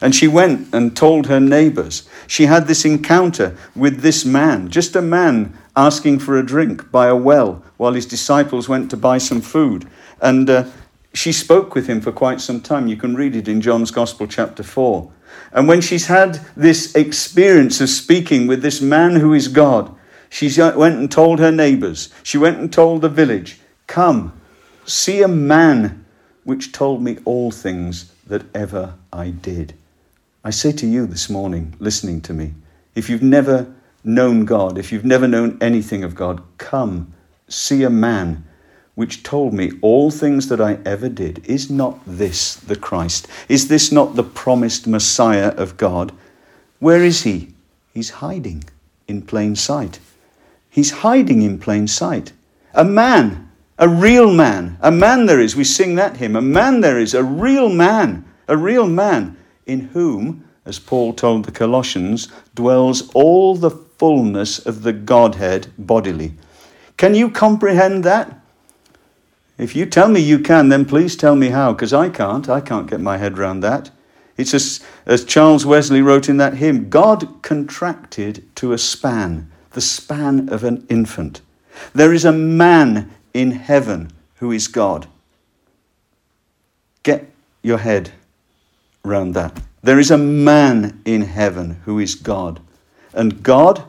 And 0.00 0.14
she 0.14 0.26
went 0.28 0.72
and 0.72 0.96
told 0.96 1.26
her 1.26 1.40
neighbors. 1.40 2.08
She 2.26 2.46
had 2.46 2.66
this 2.66 2.84
encounter 2.84 3.56
with 3.76 4.00
this 4.00 4.24
man, 4.24 4.70
just 4.70 4.96
a 4.96 5.02
man 5.02 5.56
asking 5.76 6.20
for 6.20 6.38
a 6.38 6.46
drink 6.46 6.90
by 6.90 7.06
a 7.06 7.16
well 7.16 7.62
while 7.76 7.92
his 7.92 8.06
disciples 8.06 8.68
went 8.68 8.90
to 8.90 8.96
buy 8.96 9.18
some 9.18 9.40
food. 9.40 9.88
And 10.20 10.48
uh, 10.48 10.64
she 11.12 11.32
spoke 11.32 11.74
with 11.74 11.86
him 11.86 12.00
for 12.00 12.12
quite 12.12 12.40
some 12.40 12.60
time. 12.60 12.88
You 12.88 12.96
can 12.96 13.14
read 13.14 13.36
it 13.36 13.48
in 13.48 13.60
John's 13.60 13.90
Gospel, 13.90 14.26
chapter 14.26 14.62
4. 14.62 15.10
And 15.52 15.68
when 15.68 15.80
she's 15.80 16.06
had 16.06 16.40
this 16.56 16.94
experience 16.94 17.80
of 17.80 17.88
speaking 17.88 18.46
with 18.46 18.62
this 18.62 18.80
man 18.80 19.16
who 19.16 19.34
is 19.34 19.48
God, 19.48 19.94
she 20.28 20.50
went 20.58 20.98
and 20.98 21.10
told 21.10 21.40
her 21.40 21.50
neighbors. 21.50 22.08
She 22.22 22.38
went 22.38 22.58
and 22.58 22.72
told 22.72 23.02
the 23.02 23.08
village, 23.08 23.58
Come, 23.86 24.40
see 24.84 25.22
a 25.22 25.28
man 25.28 26.04
which 26.44 26.72
told 26.72 27.02
me 27.02 27.18
all 27.24 27.50
things 27.50 28.12
that 28.26 28.44
ever 28.54 28.94
I 29.12 29.30
did. 29.30 29.74
I 30.42 30.50
say 30.50 30.72
to 30.72 30.86
you 30.86 31.06
this 31.06 31.28
morning, 31.28 31.74
listening 31.78 32.22
to 32.22 32.32
me, 32.32 32.54
if 32.94 33.10
you've 33.10 33.22
never 33.22 33.74
known 34.02 34.46
God, 34.46 34.78
if 34.78 34.90
you've 34.90 35.04
never 35.04 35.28
known 35.28 35.58
anything 35.60 36.02
of 36.02 36.14
God, 36.14 36.42
come, 36.56 37.12
see 37.46 37.82
a 37.82 37.90
man 37.90 38.44
which 38.94 39.22
told 39.22 39.52
me 39.52 39.72
all 39.82 40.10
things 40.10 40.48
that 40.48 40.60
I 40.60 40.78
ever 40.86 41.10
did. 41.10 41.44
Is 41.46 41.70
not 41.70 42.00
this 42.06 42.54
the 42.54 42.76
Christ? 42.76 43.28
Is 43.48 43.68
this 43.68 43.92
not 43.92 44.16
the 44.16 44.22
promised 44.22 44.86
Messiah 44.86 45.48
of 45.48 45.76
God? 45.76 46.12
Where 46.78 47.04
is 47.04 47.22
he? 47.22 47.52
He's 47.92 48.10
hiding 48.10 48.64
in 49.06 49.22
plain 49.22 49.56
sight. 49.56 50.00
He's 50.70 50.90
hiding 50.90 51.42
in 51.42 51.58
plain 51.58 51.86
sight. 51.86 52.32
A 52.72 52.84
man, 52.84 53.50
a 53.78 53.88
real 53.88 54.32
man, 54.32 54.78
a 54.80 54.90
man 54.90 55.26
there 55.26 55.40
is. 55.40 55.54
We 55.54 55.64
sing 55.64 55.96
that 55.96 56.16
hymn. 56.16 56.34
A 56.34 56.40
man 56.40 56.80
there 56.80 56.98
is, 56.98 57.12
a 57.12 57.24
real 57.24 57.68
man, 57.68 58.24
a 58.48 58.56
real 58.56 58.86
man 58.86 59.36
in 59.66 59.80
whom, 59.88 60.44
as 60.64 60.78
Paul 60.78 61.12
told 61.12 61.44
the 61.44 61.52
Colossians, 61.52 62.28
dwells 62.54 63.10
all 63.10 63.54
the 63.54 63.70
fullness 63.70 64.58
of 64.58 64.82
the 64.82 64.92
Godhead 64.92 65.68
bodily. 65.78 66.34
Can 66.96 67.14
you 67.14 67.30
comprehend 67.30 68.04
that? 68.04 68.40
If 69.58 69.76
you 69.76 69.84
tell 69.84 70.08
me 70.08 70.20
you 70.20 70.38
can, 70.38 70.70
then 70.70 70.84
please 70.84 71.16
tell 71.16 71.36
me 71.36 71.48
how, 71.48 71.72
because 71.72 71.92
I 71.92 72.08
can't. 72.08 72.48
I 72.48 72.60
can't 72.60 72.88
get 72.88 73.00
my 73.00 73.18
head 73.18 73.38
around 73.38 73.60
that. 73.60 73.90
It's 74.36 74.54
as, 74.54 74.80
as 75.04 75.24
Charles 75.24 75.66
Wesley 75.66 76.00
wrote 76.00 76.30
in 76.30 76.38
that 76.38 76.54
hymn 76.54 76.88
God 76.88 77.42
contracted 77.42 78.44
to 78.56 78.72
a 78.72 78.78
span, 78.78 79.50
the 79.72 79.82
span 79.82 80.48
of 80.48 80.64
an 80.64 80.86
infant. 80.88 81.42
There 81.92 82.14
is 82.14 82.24
a 82.24 82.32
man 82.32 83.10
in 83.34 83.50
heaven 83.50 84.10
who 84.36 84.50
is 84.50 84.66
God. 84.66 85.08
Get 87.02 87.30
your 87.62 87.78
head 87.78 88.12
around 89.04 89.34
that. 89.34 89.60
There 89.82 89.98
is 89.98 90.10
a 90.10 90.18
man 90.18 91.00
in 91.04 91.22
heaven 91.22 91.80
who 91.84 91.98
is 91.98 92.14
God, 92.14 92.60
and 93.14 93.42
God 93.42 93.82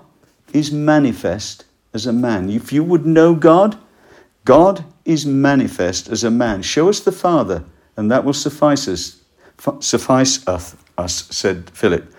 is 0.54 0.72
manifest 0.72 1.66
as 1.94 2.06
a 2.06 2.14
man. 2.14 2.50
If 2.50 2.72
you 2.72 2.84
would 2.84 3.06
know 3.06 3.36
God, 3.36 3.78
God 4.46 4.86
is 5.06 5.26
manifest 5.26 6.08
as 6.10 6.24
a 6.24 6.32
man. 6.32 6.62
Show 6.62 6.90
us 6.90 7.00
the 7.00 7.12
Father, 7.12 7.64
and 7.98 8.10
that 8.12 8.24
will 8.24 8.34
suffice 8.34 8.88
us. 8.88 9.18
Suffice 9.80 10.48
us, 10.48 10.76
us, 10.98 11.28
said 11.30 11.70
Philip. 11.70 12.12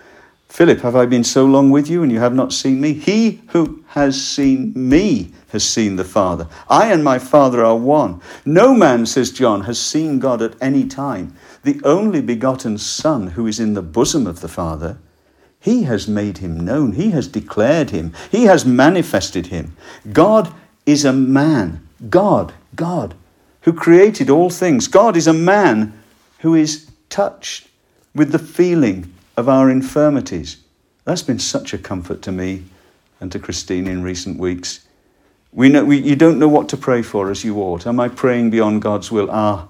Philip, 0.47 0.81
have 0.81 0.95
I 0.95 1.07
been 1.07 1.23
so 1.23 1.45
long 1.45 1.71
with 1.71 1.89
you 1.89 2.03
and 2.03 2.11
you 2.11 2.19
have 2.19 2.35
not 2.35 2.53
seen 2.53 2.79
me? 2.79 2.93
He 2.93 3.41
who 3.47 3.83
has 3.87 4.23
seen 4.23 4.71
me 4.75 5.33
has 5.49 5.67
seen 5.67 5.95
the 5.95 6.03
Father. 6.03 6.47
I 6.69 6.91
and 6.91 7.03
my 7.03 7.17
Father 7.17 7.65
are 7.65 7.75
one. 7.75 8.21
No 8.45 8.75
man, 8.75 9.07
says 9.07 9.31
John, 9.31 9.61
has 9.61 9.79
seen 9.79 10.19
God 10.19 10.43
at 10.43 10.55
any 10.61 10.87
time 10.87 11.35
the 11.63 11.79
only 11.83 12.21
begotten 12.21 12.77
Son 12.77 13.27
who 13.27 13.47
is 13.47 13.59
in 13.59 13.73
the 13.73 13.81
bosom 13.81 14.27
of 14.27 14.41
the 14.41 14.47
Father, 14.47 14.97
he 15.59 15.83
has 15.83 16.07
made 16.07 16.39
him 16.39 16.59
known. 16.59 16.91
He 16.91 17.11
has 17.11 17.27
declared 17.27 17.91
him. 17.91 18.13
He 18.29 18.43
has 18.43 18.65
manifested 18.65 19.47
him. 19.47 19.75
God 20.11 20.53
is 20.85 21.05
a 21.05 21.13
man. 21.13 21.87
God, 22.09 22.53
God, 22.75 23.15
who 23.61 23.71
created 23.71 24.29
all 24.29 24.49
things. 24.49 24.89
God 24.89 25.15
is 25.15 25.27
a 25.27 25.33
man 25.33 25.93
who 26.39 26.53
is 26.53 26.91
touched 27.09 27.69
with 28.13 28.31
the 28.31 28.39
feeling 28.39 29.13
of 29.37 29.47
our 29.47 29.69
infirmities. 29.69 30.57
That's 31.05 31.23
been 31.23 31.39
such 31.39 31.73
a 31.73 31.77
comfort 31.77 32.21
to 32.23 32.31
me 32.33 32.65
and 33.21 33.31
to 33.31 33.39
Christine 33.39 33.87
in 33.87 34.03
recent 34.03 34.37
weeks. 34.37 34.85
We 35.53 35.69
know, 35.69 35.85
we, 35.85 35.99
you 35.99 36.17
don't 36.17 36.39
know 36.39 36.47
what 36.49 36.67
to 36.69 36.77
pray 36.77 37.01
for 37.01 37.31
as 37.31 37.45
you 37.45 37.61
ought. 37.61 37.87
Am 37.87 37.99
I 37.99 38.09
praying 38.09 38.49
beyond 38.49 38.81
God's 38.81 39.11
will? 39.11 39.29
Ah, 39.31 39.67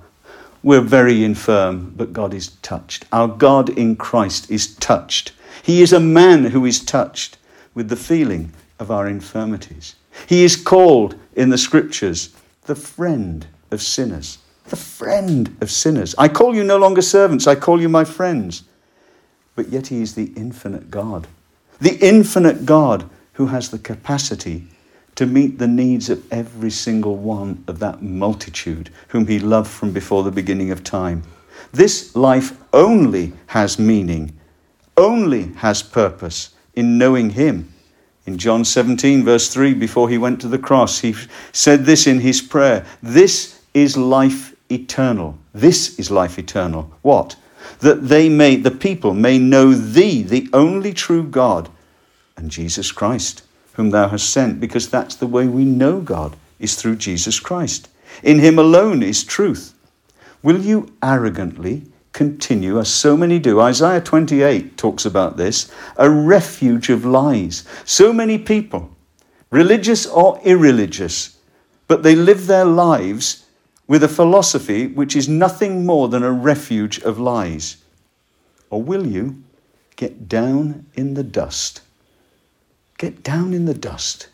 we're 0.63 0.81
very 0.81 1.23
infirm, 1.23 1.93
but 1.95 2.13
God 2.13 2.33
is 2.33 2.55
touched. 2.61 3.05
Our 3.11 3.27
God 3.27 3.69
in 3.69 3.97
Christ 3.97 4.49
is 4.49 4.75
touched. 4.77 5.33
He 5.61 5.81
is 5.81 5.93
a 5.93 5.99
man 5.99 6.45
who 6.45 6.65
is 6.65 6.83
touched 6.83 7.37
with 7.73 7.89
the 7.89 7.97
feeling 7.97 8.53
of 8.79 8.89
our 8.89 9.07
infirmities. 9.07 9.95
He 10.27 10.43
is 10.43 10.55
called 10.55 11.15
in 11.35 11.49
the 11.49 11.57
scriptures 11.57 12.33
the 12.63 12.75
friend 12.75 13.45
of 13.71 13.81
sinners. 13.81 14.37
The 14.65 14.75
friend 14.77 15.55
of 15.59 15.69
sinners. 15.69 16.15
I 16.17 16.29
call 16.29 16.55
you 16.55 16.63
no 16.63 16.77
longer 16.77 17.01
servants, 17.01 17.45
I 17.45 17.55
call 17.55 17.81
you 17.81 17.89
my 17.89 18.05
friends. 18.05 18.63
But 19.55 19.69
yet 19.69 19.87
he 19.87 20.01
is 20.01 20.15
the 20.15 20.31
infinite 20.35 20.89
God. 20.89 21.27
The 21.79 21.97
infinite 21.99 22.65
God 22.65 23.09
who 23.33 23.47
has 23.47 23.69
the 23.69 23.79
capacity 23.79 24.67
to 25.15 25.25
meet 25.25 25.59
the 25.59 25.67
needs 25.67 26.09
of 26.09 26.31
every 26.31 26.71
single 26.71 27.17
one 27.17 27.63
of 27.67 27.79
that 27.79 28.01
multitude 28.01 28.89
whom 29.09 29.27
he 29.27 29.39
loved 29.39 29.69
from 29.69 29.91
before 29.91 30.23
the 30.23 30.31
beginning 30.31 30.71
of 30.71 30.83
time. 30.83 31.23
This 31.71 32.15
life 32.15 32.57
only 32.73 33.33
has 33.47 33.77
meaning, 33.77 34.37
only 34.97 35.53
has 35.55 35.83
purpose 35.83 36.53
in 36.75 36.97
knowing 36.97 37.31
him. 37.31 37.71
In 38.25 38.37
John 38.37 38.63
17, 38.63 39.23
verse 39.23 39.53
3, 39.53 39.73
before 39.73 40.09
he 40.09 40.17
went 40.17 40.39
to 40.41 40.47
the 40.47 40.57
cross, 40.57 40.99
he 40.99 41.13
said 41.51 41.85
this 41.85 42.07
in 42.07 42.19
his 42.19 42.41
prayer 42.41 42.85
This 43.01 43.61
is 43.73 43.97
life 43.97 44.55
eternal. 44.71 45.37
This 45.53 45.99
is 45.99 46.09
life 46.09 46.39
eternal. 46.39 46.91
What? 47.01 47.35
That 47.79 48.07
they 48.07 48.29
may, 48.29 48.55
the 48.55 48.71
people 48.71 49.13
may 49.13 49.37
know 49.37 49.73
thee, 49.73 50.23
the 50.23 50.49
only 50.53 50.93
true 50.93 51.23
God, 51.23 51.69
and 52.37 52.49
Jesus 52.49 52.91
Christ 52.91 53.43
whom 53.73 53.89
thou 53.89 54.07
hast 54.07 54.29
sent, 54.29 54.59
because 54.59 54.89
that's 54.89 55.15
the 55.15 55.27
way 55.27 55.47
we 55.47 55.65
know 55.65 55.99
God, 55.99 56.35
is 56.59 56.75
through 56.75 56.97
Jesus 56.97 57.39
Christ. 57.39 57.89
In 58.21 58.39
him 58.39 58.59
alone 58.59 59.01
is 59.03 59.23
truth. 59.23 59.73
Will 60.41 60.61
you 60.61 60.93
arrogantly 61.01 61.83
continue, 62.11 62.79
as 62.79 62.93
so 62.93 63.17
many 63.17 63.39
do? 63.39 63.59
Isaiah 63.59 64.01
28 64.01 64.77
talks 64.77 65.05
about 65.05 65.37
this 65.37 65.71
a 65.97 66.09
refuge 66.09 66.89
of 66.89 67.05
lies. 67.05 67.65
So 67.85 68.13
many 68.13 68.37
people, 68.37 68.89
religious 69.49 70.05
or 70.05 70.39
irreligious, 70.43 71.37
but 71.87 72.03
they 72.03 72.15
live 72.15 72.47
their 72.47 72.65
lives 72.65 73.45
with 73.87 74.03
a 74.03 74.07
philosophy 74.07 74.87
which 74.87 75.15
is 75.15 75.27
nothing 75.27 75.85
more 75.85 76.07
than 76.07 76.23
a 76.23 76.31
refuge 76.31 76.99
of 76.99 77.19
lies. 77.19 77.77
Or 78.69 78.81
will 78.81 79.05
you 79.05 79.43
get 79.95 80.27
down 80.27 80.85
in 80.95 81.13
the 81.13 81.23
dust? 81.23 81.81
Get 83.03 83.21
down 83.21 83.53
in 83.53 83.65
the 83.65 83.73
dust 83.73 84.29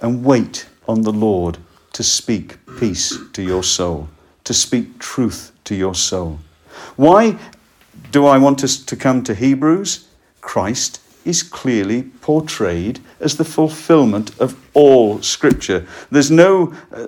and 0.00 0.24
wait 0.24 0.66
on 0.88 1.02
the 1.02 1.12
Lord 1.12 1.58
to 1.92 2.02
speak 2.02 2.58
peace 2.80 3.16
to 3.32 3.42
your 3.44 3.62
soul. 3.62 4.08
to 4.42 4.52
speak 4.52 4.98
truth 4.98 5.52
to 5.62 5.76
your 5.76 5.94
soul. 5.94 6.40
Why 6.96 7.38
do 8.10 8.26
I 8.26 8.38
want 8.38 8.64
us 8.64 8.76
to 8.76 8.96
come 8.96 9.22
to 9.22 9.36
Hebrews? 9.36 10.08
Christ 10.40 11.00
is 11.24 11.44
clearly 11.44 12.02
portrayed 12.20 12.98
as 13.20 13.36
the 13.36 13.44
fulfillment 13.44 14.36
of 14.40 14.56
all 14.74 15.22
Scripture. 15.22 15.86
There's 16.10 16.28
no. 16.32 16.74
Uh, 16.92 17.06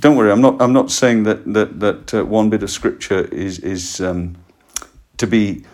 don't 0.00 0.16
worry, 0.16 0.30
I'm 0.30 0.42
not. 0.42 0.60
I'm 0.60 0.74
not 0.74 0.90
saying 0.90 1.22
that 1.22 1.50
that 1.54 1.80
that 1.80 2.12
uh, 2.12 2.26
one 2.26 2.50
bit 2.50 2.62
of 2.62 2.70
Scripture 2.70 3.24
is 3.32 3.58
is 3.60 3.98
um, 4.02 4.36
to 5.16 5.26
be 5.26 5.64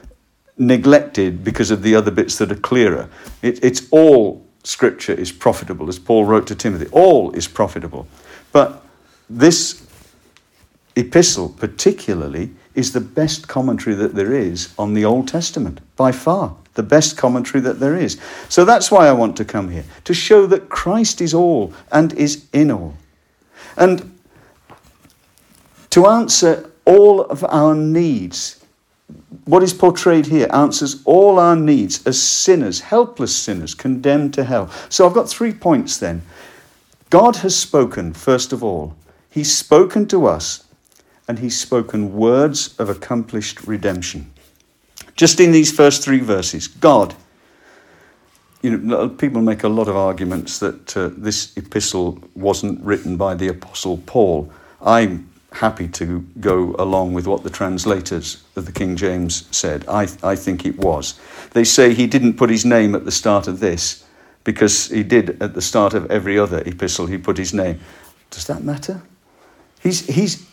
neglected 0.59 1.45
because 1.45 1.71
of 1.71 1.83
the 1.83 1.95
other 1.95 2.11
bits 2.11 2.39
that 2.39 2.51
are 2.51 2.57
clearer. 2.57 3.09
It, 3.43 3.63
it's 3.65 3.89
all 3.91 4.45
Scripture 4.65 5.15
is 5.15 5.33
profitable, 5.33 5.89
as 5.89 5.99
Paul 5.99 6.25
wrote 6.25 6.47
to 6.49 6.55
Timothy. 6.55 6.89
All 6.93 7.31
is 7.33 7.49
profitable, 7.49 8.07
but 8.53 8.85
this 9.31 9.87
epistle, 10.97 11.49
particularly, 11.49 12.51
is 12.75 12.93
the 12.93 13.01
best 13.01 13.49
commentary 13.49 13.95
that 13.97 14.15
there 14.15 14.35
is 14.35 14.75
on 14.79 14.95
the 14.95 15.05
Old 15.05 15.29
Testament 15.29 15.81
by 15.97 16.13
far 16.13 16.57
the 16.79 16.83
best 16.85 17.17
commentary 17.17 17.61
that 17.61 17.81
there 17.81 17.97
is. 17.97 18.21
So 18.49 18.65
that's 18.65 18.89
why 18.89 19.09
I 19.09 19.13
want 19.13 19.37
to 19.39 19.45
come 19.45 19.69
here, 19.69 19.85
to 20.05 20.15
show 20.15 20.47
that 20.47 20.69
Christ 20.69 21.21
is 21.21 21.35
all 21.35 21.75
and 21.91 22.13
is 22.13 22.47
in 22.53 22.71
all. 22.71 22.95
And 23.77 24.17
to 25.91 26.07
answer 26.07 26.71
all 26.85 27.23
of 27.23 27.43
our 27.43 27.75
needs, 27.75 28.58
what 29.45 29.63
is 29.63 29.73
portrayed 29.73 30.27
here 30.27 30.47
answers 30.53 31.03
all 31.05 31.39
our 31.39 31.57
needs 31.57 32.07
as 32.07 32.21
sinners, 32.21 32.81
helpless 32.81 33.35
sinners, 33.35 33.75
condemned 33.75 34.35
to 34.35 34.45
hell. 34.45 34.71
So 34.91 35.07
I've 35.07 35.15
got 35.15 35.29
three 35.29 35.55
points 35.55 35.97
then. 35.97 36.23
God 37.11 37.37
has 37.37 37.57
spoken, 37.57 38.13
first 38.13 38.53
of 38.53 38.63
all. 38.63 38.95
He's 39.31 39.57
spoken 39.57 40.07
to 40.09 40.27
us, 40.27 40.65
and 41.27 41.39
He's 41.39 41.59
spoken 41.59 42.15
words 42.15 42.75
of 42.79 42.91
accomplished 42.91 43.63
redemption. 43.67 44.31
Just 45.17 45.41
in 45.41 45.53
these 45.53 45.73
first 45.73 46.05
three 46.05 46.21
verses, 46.21 46.69
God. 46.69 47.15
You 48.61 48.77
know, 48.77 49.09
people 49.09 49.41
make 49.41 49.63
a 49.63 49.69
lot 49.69 49.89
of 49.89 49.97
arguments 49.97 50.59
that 50.59 50.97
uh, 50.97 51.11
this 51.17 51.57
epistle 51.57 52.19
wasn't 52.35 52.81
written 52.83 53.17
by 53.17 53.35
the 53.35 53.49
Apostle 53.49 53.99
Paul. 53.99 54.53
I'm 54.83 55.31
happy 55.53 55.89
to 55.89 56.21
go 56.41 56.75
along 56.79 57.15
with 57.15 57.27
what 57.27 57.43
the 57.43 57.51
translators 57.51 58.43
of 58.55 58.67
the 58.67 58.73
King 58.73 58.97
James 58.97 59.49
said. 59.57 59.85
I, 59.89 60.09
I 60.23 60.37
think 60.37 60.67
it 60.67 60.79
was. 60.79 61.19
They 61.53 61.65
say 61.65 61.95
he 61.95 62.07
didn't 62.07 62.35
put 62.35 62.51
his 62.51 62.65
name 62.65 62.95
at 62.95 63.05
the 63.05 63.11
start 63.11 63.49
of 63.49 63.61
this 63.61 64.05
because 64.45 64.89
he 64.89 65.03
did 65.03 65.43
at 65.43 65.55
the 65.55 65.63
start 65.63 65.95
of 65.95 66.11
every 66.11 66.39
other 66.39 66.63
epistle, 66.65 67.07
he 67.07 67.19
put 67.19 67.37
his 67.37 67.53
name. 67.53 67.81
Does 68.31 68.47
that 68.47 68.63
matter? 68.63 69.03
He's, 69.81 70.07
he's, 70.07 70.47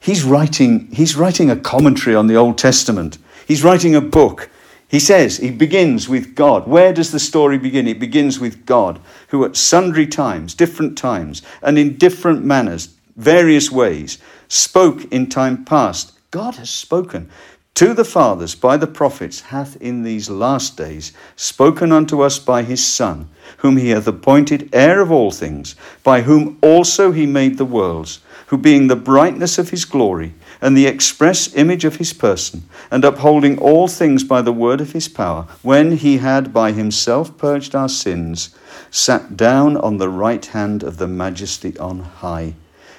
he's, 0.00 0.24
writing, 0.24 0.88
he's 0.92 1.16
writing 1.16 1.50
a 1.50 1.56
commentary 1.56 2.16
on 2.16 2.26
the 2.26 2.36
Old 2.36 2.58
Testament. 2.58 3.18
He's 3.46 3.64
writing 3.64 3.94
a 3.94 4.00
book. 4.00 4.50
He 4.88 5.00
says, 5.00 5.38
he 5.38 5.50
begins 5.50 6.08
with 6.08 6.34
God. 6.34 6.68
Where 6.68 6.92
does 6.92 7.10
the 7.10 7.18
story 7.18 7.58
begin? 7.58 7.88
It 7.88 7.98
begins 7.98 8.38
with 8.38 8.64
God, 8.66 9.00
who 9.28 9.44
at 9.44 9.56
sundry 9.56 10.06
times, 10.06 10.54
different 10.54 10.96
times, 10.96 11.42
and 11.62 11.78
in 11.78 11.96
different 11.96 12.44
manners, 12.44 12.94
various 13.16 13.70
ways, 13.70 14.18
spoke 14.48 15.04
in 15.12 15.28
time 15.28 15.64
past. 15.64 16.12
God 16.30 16.56
has 16.56 16.70
spoken 16.70 17.30
to 17.74 17.92
the 17.92 18.04
fathers 18.04 18.54
by 18.54 18.76
the 18.76 18.86
prophets, 18.86 19.40
hath 19.40 19.76
in 19.82 20.04
these 20.04 20.30
last 20.30 20.76
days 20.76 21.12
spoken 21.34 21.90
unto 21.90 22.20
us 22.20 22.38
by 22.38 22.62
his 22.62 22.84
Son, 22.86 23.28
whom 23.58 23.76
he 23.76 23.90
hath 23.90 24.06
appointed 24.06 24.68
heir 24.72 25.00
of 25.00 25.10
all 25.10 25.32
things, 25.32 25.74
by 26.04 26.22
whom 26.22 26.56
also 26.62 27.10
he 27.10 27.26
made 27.26 27.58
the 27.58 27.64
worlds, 27.64 28.20
who 28.46 28.56
being 28.56 28.86
the 28.86 28.94
brightness 28.94 29.58
of 29.58 29.70
his 29.70 29.84
glory, 29.84 30.34
and 30.60 30.76
the 30.76 30.86
express 30.86 31.52
image 31.56 31.84
of 31.84 31.96
his 31.96 32.12
person, 32.12 32.62
and 32.92 33.04
upholding 33.04 33.58
all 33.58 33.88
things 33.88 34.22
by 34.22 34.40
the 34.40 34.52
word 34.52 34.80
of 34.80 34.92
his 34.92 35.08
power, 35.08 35.48
when 35.62 35.96
he 35.96 36.18
had 36.18 36.52
by 36.52 36.70
himself 36.70 37.36
purged 37.36 37.74
our 37.74 37.88
sins, 37.88 38.54
sat 38.92 39.36
down 39.36 39.76
on 39.76 39.98
the 39.98 40.08
right 40.08 40.46
hand 40.46 40.84
of 40.84 40.98
the 40.98 41.08
majesty 41.08 41.76
on 41.78 41.98
high. 41.98 42.54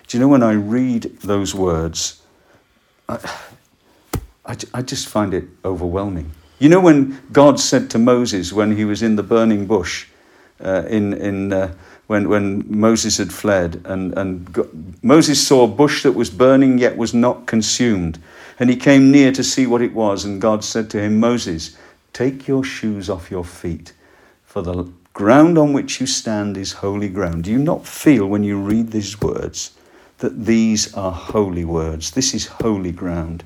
Do 0.08 0.18
you 0.18 0.22
know 0.22 0.28
when 0.28 0.44
I 0.44 0.54
read 0.54 1.04
those 1.22 1.56
words, 1.56 2.22
I, 3.10 3.18
I, 4.46 4.58
I 4.74 4.82
just 4.82 5.08
find 5.08 5.34
it 5.34 5.46
overwhelming. 5.64 6.32
You 6.60 6.70
know 6.70 6.80
when 6.80 7.22
God 7.32 7.60
said 7.60 7.90
to 7.92 8.00
Moses 8.00 8.54
when 8.54 8.78
he 8.78 8.86
was 8.86 9.02
in 9.02 9.16
the 9.16 9.24
burning 9.24 9.66
bush 9.66 10.08
uh, 10.64 10.84
in, 10.88 11.14
in 11.14 11.52
uh, 11.52 11.74
when, 12.08 12.30
when 12.30 12.64
Moses 12.68 13.18
had 13.18 13.34
fled, 13.34 13.82
and, 13.86 14.16
and 14.18 14.54
God, 14.54 14.70
Moses 15.04 15.46
saw 15.46 15.64
a 15.64 15.68
bush 15.68 16.04
that 16.04 16.12
was 16.12 16.30
burning 16.30 16.78
yet 16.78 16.98
was 16.98 17.14
not 17.14 17.48
consumed. 17.48 18.20
And 18.60 18.70
he 18.70 18.76
came 18.76 19.12
near 19.12 19.32
to 19.32 19.44
see 19.44 19.66
what 19.66 19.82
it 19.82 19.94
was, 19.94 20.24
and 20.24 20.40
God 20.40 20.64
said 20.64 20.90
to 20.92 21.02
him, 21.02 21.20
Moses, 21.20 21.76
take 22.14 22.48
your 22.48 22.64
shoes 22.64 23.10
off 23.10 23.32
your 23.32 23.44
feet, 23.44 23.92
for 24.46 24.62
the 24.62 24.86
ground 25.14 25.58
on 25.58 25.74
which 25.74 26.00
you 26.00 26.06
stand 26.06 26.58
is 26.58 26.74
holy 26.74 27.10
ground. 27.10 27.46
Do 27.46 27.52
you 27.52 27.58
not 27.58 27.88
feel 27.88 28.28
when 28.28 28.44
you 28.44 28.60
read 28.60 28.92
these 28.92 29.20
words 29.20 29.72
that 30.20 30.46
these 30.46 30.94
are 30.94 31.12
holy 31.12 31.66
words? 31.66 32.12
This 32.12 32.34
is 32.34 32.48
holy 32.48 32.92
ground. 32.92 33.44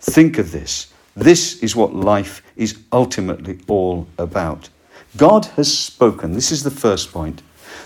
Think 0.00 0.38
of 0.38 0.52
this. 0.52 0.92
This 1.14 1.62
is 1.62 1.76
what 1.76 1.94
life 1.94 2.42
is 2.56 2.78
ultimately 2.92 3.60
all 3.68 4.06
about. 4.18 4.68
God 5.16 5.46
has 5.56 5.76
spoken. 5.76 6.32
This 6.32 6.52
is 6.52 6.62
the 6.62 6.70
first 6.70 7.12
point 7.12 7.42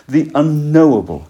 the 0.08 0.30
unknowable, 0.34 1.28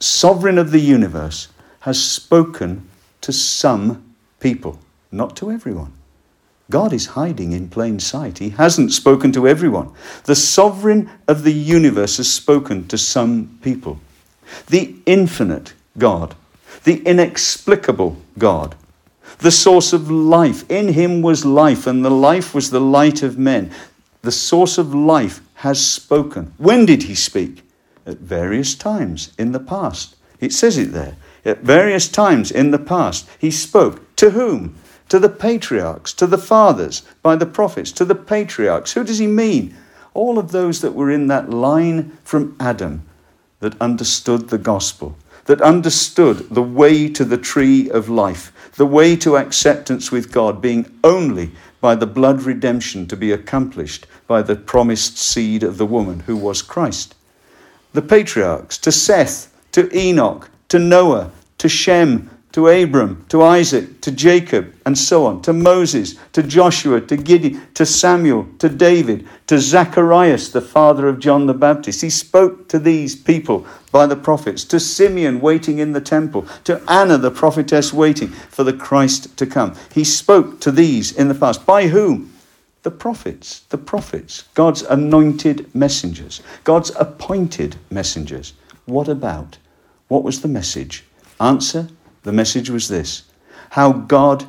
sovereign 0.00 0.58
of 0.58 0.70
the 0.70 0.80
universe, 0.80 1.48
has 1.80 2.02
spoken 2.02 2.88
to 3.20 3.32
some 3.32 4.14
people, 4.40 4.78
not 5.12 5.36
to 5.36 5.50
everyone. 5.50 5.92
God 6.68 6.92
is 6.92 7.06
hiding 7.06 7.52
in 7.52 7.68
plain 7.68 8.00
sight. 8.00 8.38
He 8.38 8.50
hasn't 8.50 8.92
spoken 8.92 9.30
to 9.32 9.46
everyone. 9.46 9.92
The 10.24 10.34
sovereign 10.34 11.08
of 11.28 11.44
the 11.44 11.52
universe 11.52 12.16
has 12.16 12.32
spoken 12.32 12.88
to 12.88 12.98
some 12.98 13.58
people. 13.62 14.00
The 14.66 14.96
infinite 15.06 15.74
God, 15.96 16.34
the 16.86 17.02
inexplicable 17.06 18.16
God, 18.38 18.74
the 19.38 19.50
source 19.50 19.92
of 19.92 20.10
life. 20.10 20.68
In 20.70 20.94
him 20.94 21.20
was 21.20 21.44
life, 21.44 21.86
and 21.86 22.02
the 22.02 22.10
life 22.10 22.54
was 22.54 22.70
the 22.70 22.80
light 22.80 23.22
of 23.22 23.36
men. 23.36 23.70
The 24.22 24.32
source 24.32 24.78
of 24.78 24.94
life 24.94 25.40
has 25.54 25.84
spoken. 25.84 26.54
When 26.56 26.86
did 26.86 27.02
he 27.02 27.14
speak? 27.14 27.62
at 28.06 28.18
various 28.18 28.74
times 28.74 29.32
in 29.36 29.52
the 29.52 29.60
past. 29.60 30.16
It 30.40 30.52
says 30.52 30.78
it 30.78 30.92
there. 30.92 31.16
At 31.44 31.60
various 31.60 32.08
times 32.08 32.50
in 32.50 32.70
the 32.70 32.78
past, 32.78 33.28
he 33.38 33.50
spoke. 33.50 34.16
To 34.16 34.30
whom? 34.30 34.76
To 35.08 35.18
the 35.18 35.28
patriarchs, 35.28 36.12
to 36.14 36.26
the 36.26 36.38
fathers, 36.38 37.02
by 37.22 37.36
the 37.36 37.46
prophets, 37.46 37.92
to 37.92 38.04
the 38.04 38.14
patriarchs. 38.14 38.92
Who 38.92 39.04
does 39.04 39.18
he 39.18 39.26
mean? 39.26 39.76
All 40.14 40.38
of 40.38 40.52
those 40.52 40.80
that 40.80 40.94
were 40.94 41.10
in 41.10 41.26
that 41.26 41.50
line 41.50 42.16
from 42.24 42.56
Adam 42.58 43.02
that 43.60 43.80
understood 43.80 44.48
the 44.48 44.58
gospel, 44.58 45.16
that 45.46 45.60
understood 45.62 46.48
the 46.50 46.62
way 46.62 47.08
to 47.08 47.24
the 47.24 47.38
tree 47.38 47.90
of 47.90 48.08
life, 48.08 48.52
the 48.74 48.86
way 48.86 49.16
to 49.16 49.36
acceptance 49.36 50.12
with 50.12 50.32
God 50.32 50.60
being 50.60 50.86
only 51.02 51.52
by 51.80 51.94
the 51.94 52.06
blood 52.06 52.42
redemption 52.42 53.06
to 53.06 53.16
be 53.16 53.32
accomplished 53.32 54.06
by 54.26 54.42
the 54.42 54.56
promised 54.56 55.16
seed 55.18 55.62
of 55.62 55.78
the 55.78 55.86
woman 55.86 56.20
who 56.20 56.36
was 56.36 56.62
Christ. 56.62 57.14
The 57.92 58.02
patriarchs, 58.02 58.76
to 58.78 58.92
Seth, 58.92 59.52
to 59.72 59.88
Enoch, 59.96 60.50
to 60.68 60.78
Noah, 60.78 61.30
to 61.58 61.68
Shem, 61.68 62.30
to 62.56 62.68
Abram, 62.68 63.22
to 63.28 63.42
Isaac, 63.42 64.00
to 64.00 64.10
Jacob, 64.10 64.72
and 64.86 64.96
so 64.96 65.26
on, 65.26 65.42
to 65.42 65.52
Moses, 65.52 66.14
to 66.32 66.42
Joshua, 66.42 67.02
to 67.02 67.14
Gideon, 67.14 67.60
to 67.74 67.84
Samuel, 67.84 68.48
to 68.60 68.70
David, 68.70 69.28
to 69.48 69.58
Zacharias, 69.58 70.52
the 70.52 70.62
father 70.62 71.06
of 71.06 71.18
John 71.18 71.44
the 71.44 71.52
Baptist. 71.52 72.00
He 72.00 72.08
spoke 72.08 72.66
to 72.70 72.78
these 72.78 73.14
people 73.14 73.66
by 73.92 74.06
the 74.06 74.16
prophets, 74.16 74.64
to 74.64 74.80
Simeon 74.80 75.42
waiting 75.42 75.80
in 75.80 75.92
the 75.92 76.00
temple, 76.00 76.46
to 76.64 76.80
Anna 76.88 77.18
the 77.18 77.30
prophetess 77.30 77.92
waiting 77.92 78.28
for 78.28 78.64
the 78.64 78.72
Christ 78.72 79.36
to 79.36 79.44
come. 79.44 79.76
He 79.92 80.02
spoke 80.02 80.58
to 80.60 80.72
these 80.72 81.12
in 81.12 81.28
the 81.28 81.34
past. 81.34 81.66
By 81.66 81.88
whom? 81.88 82.32
the 82.84 82.90
prophets, 82.90 83.64
the 83.68 83.76
prophets, 83.76 84.44
God's 84.54 84.80
anointed 84.80 85.74
messengers, 85.74 86.40
God's 86.64 86.90
appointed 86.98 87.76
messengers. 87.90 88.54
What 88.86 89.08
about? 89.08 89.58
What 90.08 90.22
was 90.22 90.40
the 90.40 90.48
message? 90.48 91.04
Answer 91.38 91.88
the 92.26 92.32
message 92.32 92.70
was 92.70 92.88
this 92.88 93.22
how 93.70 93.92
God 93.92 94.44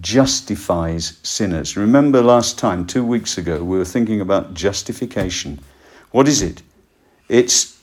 justifies 0.00 1.18
sinners. 1.22 1.76
Remember 1.76 2.22
last 2.22 2.58
time, 2.58 2.86
two 2.86 3.04
weeks 3.04 3.36
ago, 3.36 3.62
we 3.62 3.76
were 3.76 3.84
thinking 3.84 4.22
about 4.22 4.54
justification. 4.54 5.60
What 6.10 6.26
is 6.26 6.40
it? 6.40 6.62
It's 7.28 7.78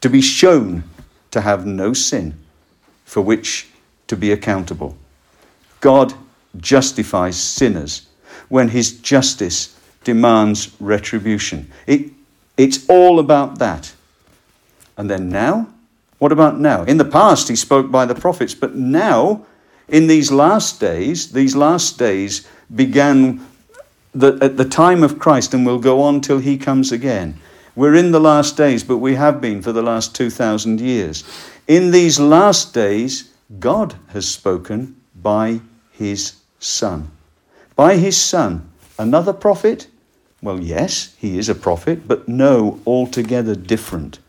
to 0.00 0.08
be 0.08 0.20
shown 0.20 0.82
to 1.30 1.40
have 1.40 1.64
no 1.64 1.92
sin 1.92 2.34
for 3.04 3.20
which 3.20 3.68
to 4.08 4.16
be 4.16 4.32
accountable. 4.32 4.96
God 5.80 6.12
justifies 6.56 7.36
sinners 7.36 8.08
when 8.48 8.68
his 8.68 9.00
justice 9.00 9.78
demands 10.02 10.74
retribution. 10.80 11.70
It, 11.86 12.10
it's 12.56 12.88
all 12.88 13.20
about 13.20 13.58
that. 13.60 13.92
And 14.96 15.08
then 15.08 15.28
now, 15.28 15.73
What 16.24 16.32
about 16.32 16.58
now? 16.58 16.84
In 16.84 16.96
the 16.96 17.04
past, 17.04 17.48
he 17.48 17.54
spoke 17.54 17.90
by 17.90 18.06
the 18.06 18.14
prophets, 18.14 18.54
but 18.54 18.74
now, 18.74 19.44
in 19.88 20.06
these 20.06 20.32
last 20.32 20.80
days, 20.80 21.32
these 21.32 21.54
last 21.54 21.98
days 21.98 22.48
began 22.74 23.46
the, 24.14 24.38
at 24.40 24.56
the 24.56 24.64
time 24.64 25.02
of 25.02 25.18
Christ 25.18 25.52
and 25.52 25.66
will 25.66 25.78
go 25.78 26.00
on 26.00 26.22
till 26.22 26.38
he 26.38 26.56
comes 26.56 26.92
again. 26.92 27.38
We're 27.76 27.94
in 27.94 28.10
the 28.10 28.22
last 28.22 28.56
days, 28.56 28.82
but 28.82 29.04
we 29.04 29.16
have 29.16 29.42
been 29.42 29.60
for 29.60 29.72
the 29.72 29.82
last 29.82 30.14
2,000 30.14 30.80
years. 30.80 31.24
In 31.68 31.90
these 31.90 32.18
last 32.18 32.72
days, 32.72 33.30
God 33.60 33.94
has 34.14 34.26
spoken 34.26 34.98
by 35.14 35.60
his 35.92 36.36
Son. 36.58 37.10
By 37.76 37.96
his 37.96 38.16
Son. 38.16 38.72
Another 38.98 39.34
prophet? 39.34 39.88
Well, 40.40 40.60
yes, 40.60 41.14
he 41.18 41.36
is 41.36 41.50
a 41.50 41.54
prophet, 41.54 42.08
but 42.08 42.26
no, 42.26 42.80
altogether 42.86 43.54
different. 43.54 44.20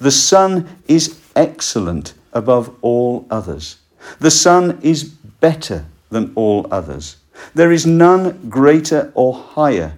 The 0.00 0.10
Son 0.10 0.68
is 0.86 1.18
excellent 1.34 2.14
above 2.32 2.74
all 2.82 3.26
others. 3.30 3.78
The 4.20 4.30
Son 4.30 4.78
is 4.82 5.04
better 5.04 5.86
than 6.10 6.32
all 6.34 6.66
others. 6.70 7.16
There 7.54 7.72
is 7.72 7.86
none 7.86 8.48
greater 8.48 9.12
or 9.14 9.34
higher. 9.34 9.94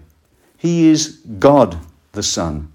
He 0.56 0.88
is 0.88 1.20
God 1.38 1.78
the 2.12 2.22
Son. 2.22 2.70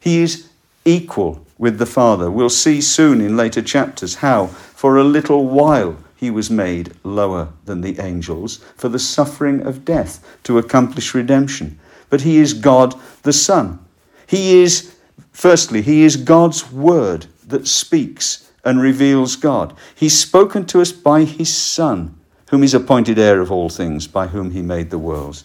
He 0.00 0.22
is 0.22 0.48
equal 0.84 1.46
with 1.58 1.78
the 1.78 1.86
Father. 1.86 2.30
We'll 2.30 2.50
see 2.50 2.80
soon 2.80 3.20
in 3.20 3.36
later 3.36 3.62
chapters 3.62 4.16
how, 4.16 4.46
for 4.46 4.96
a 4.96 5.04
little 5.04 5.46
while, 5.46 5.96
he 6.16 6.30
was 6.30 6.50
made 6.50 6.92
lower 7.04 7.48
than 7.64 7.80
the 7.80 8.00
angels 8.00 8.58
for 8.76 8.88
the 8.88 8.98
suffering 8.98 9.60
of 9.66 9.84
death 9.84 10.24
to 10.44 10.58
accomplish 10.58 11.14
redemption. 11.14 11.78
But 12.10 12.22
he 12.22 12.38
is 12.38 12.54
God 12.54 12.94
the 13.22 13.32
Son. 13.32 13.78
He 14.26 14.62
is, 14.62 14.91
firstly, 15.32 15.82
he 15.82 16.02
is 16.02 16.16
God's 16.16 16.70
word 16.70 17.26
that 17.46 17.68
speaks 17.68 18.50
and 18.64 18.80
reveals 18.80 19.36
God. 19.36 19.76
He's 19.94 20.18
spoken 20.18 20.66
to 20.66 20.80
us 20.80 20.92
by 20.92 21.24
his 21.24 21.54
Son, 21.54 22.18
whom 22.50 22.62
is 22.62 22.74
appointed 22.74 23.18
heir 23.18 23.40
of 23.40 23.50
all 23.50 23.68
things, 23.68 24.06
by 24.06 24.28
whom 24.28 24.52
he 24.52 24.62
made 24.62 24.90
the 24.90 24.98
worlds. 24.98 25.44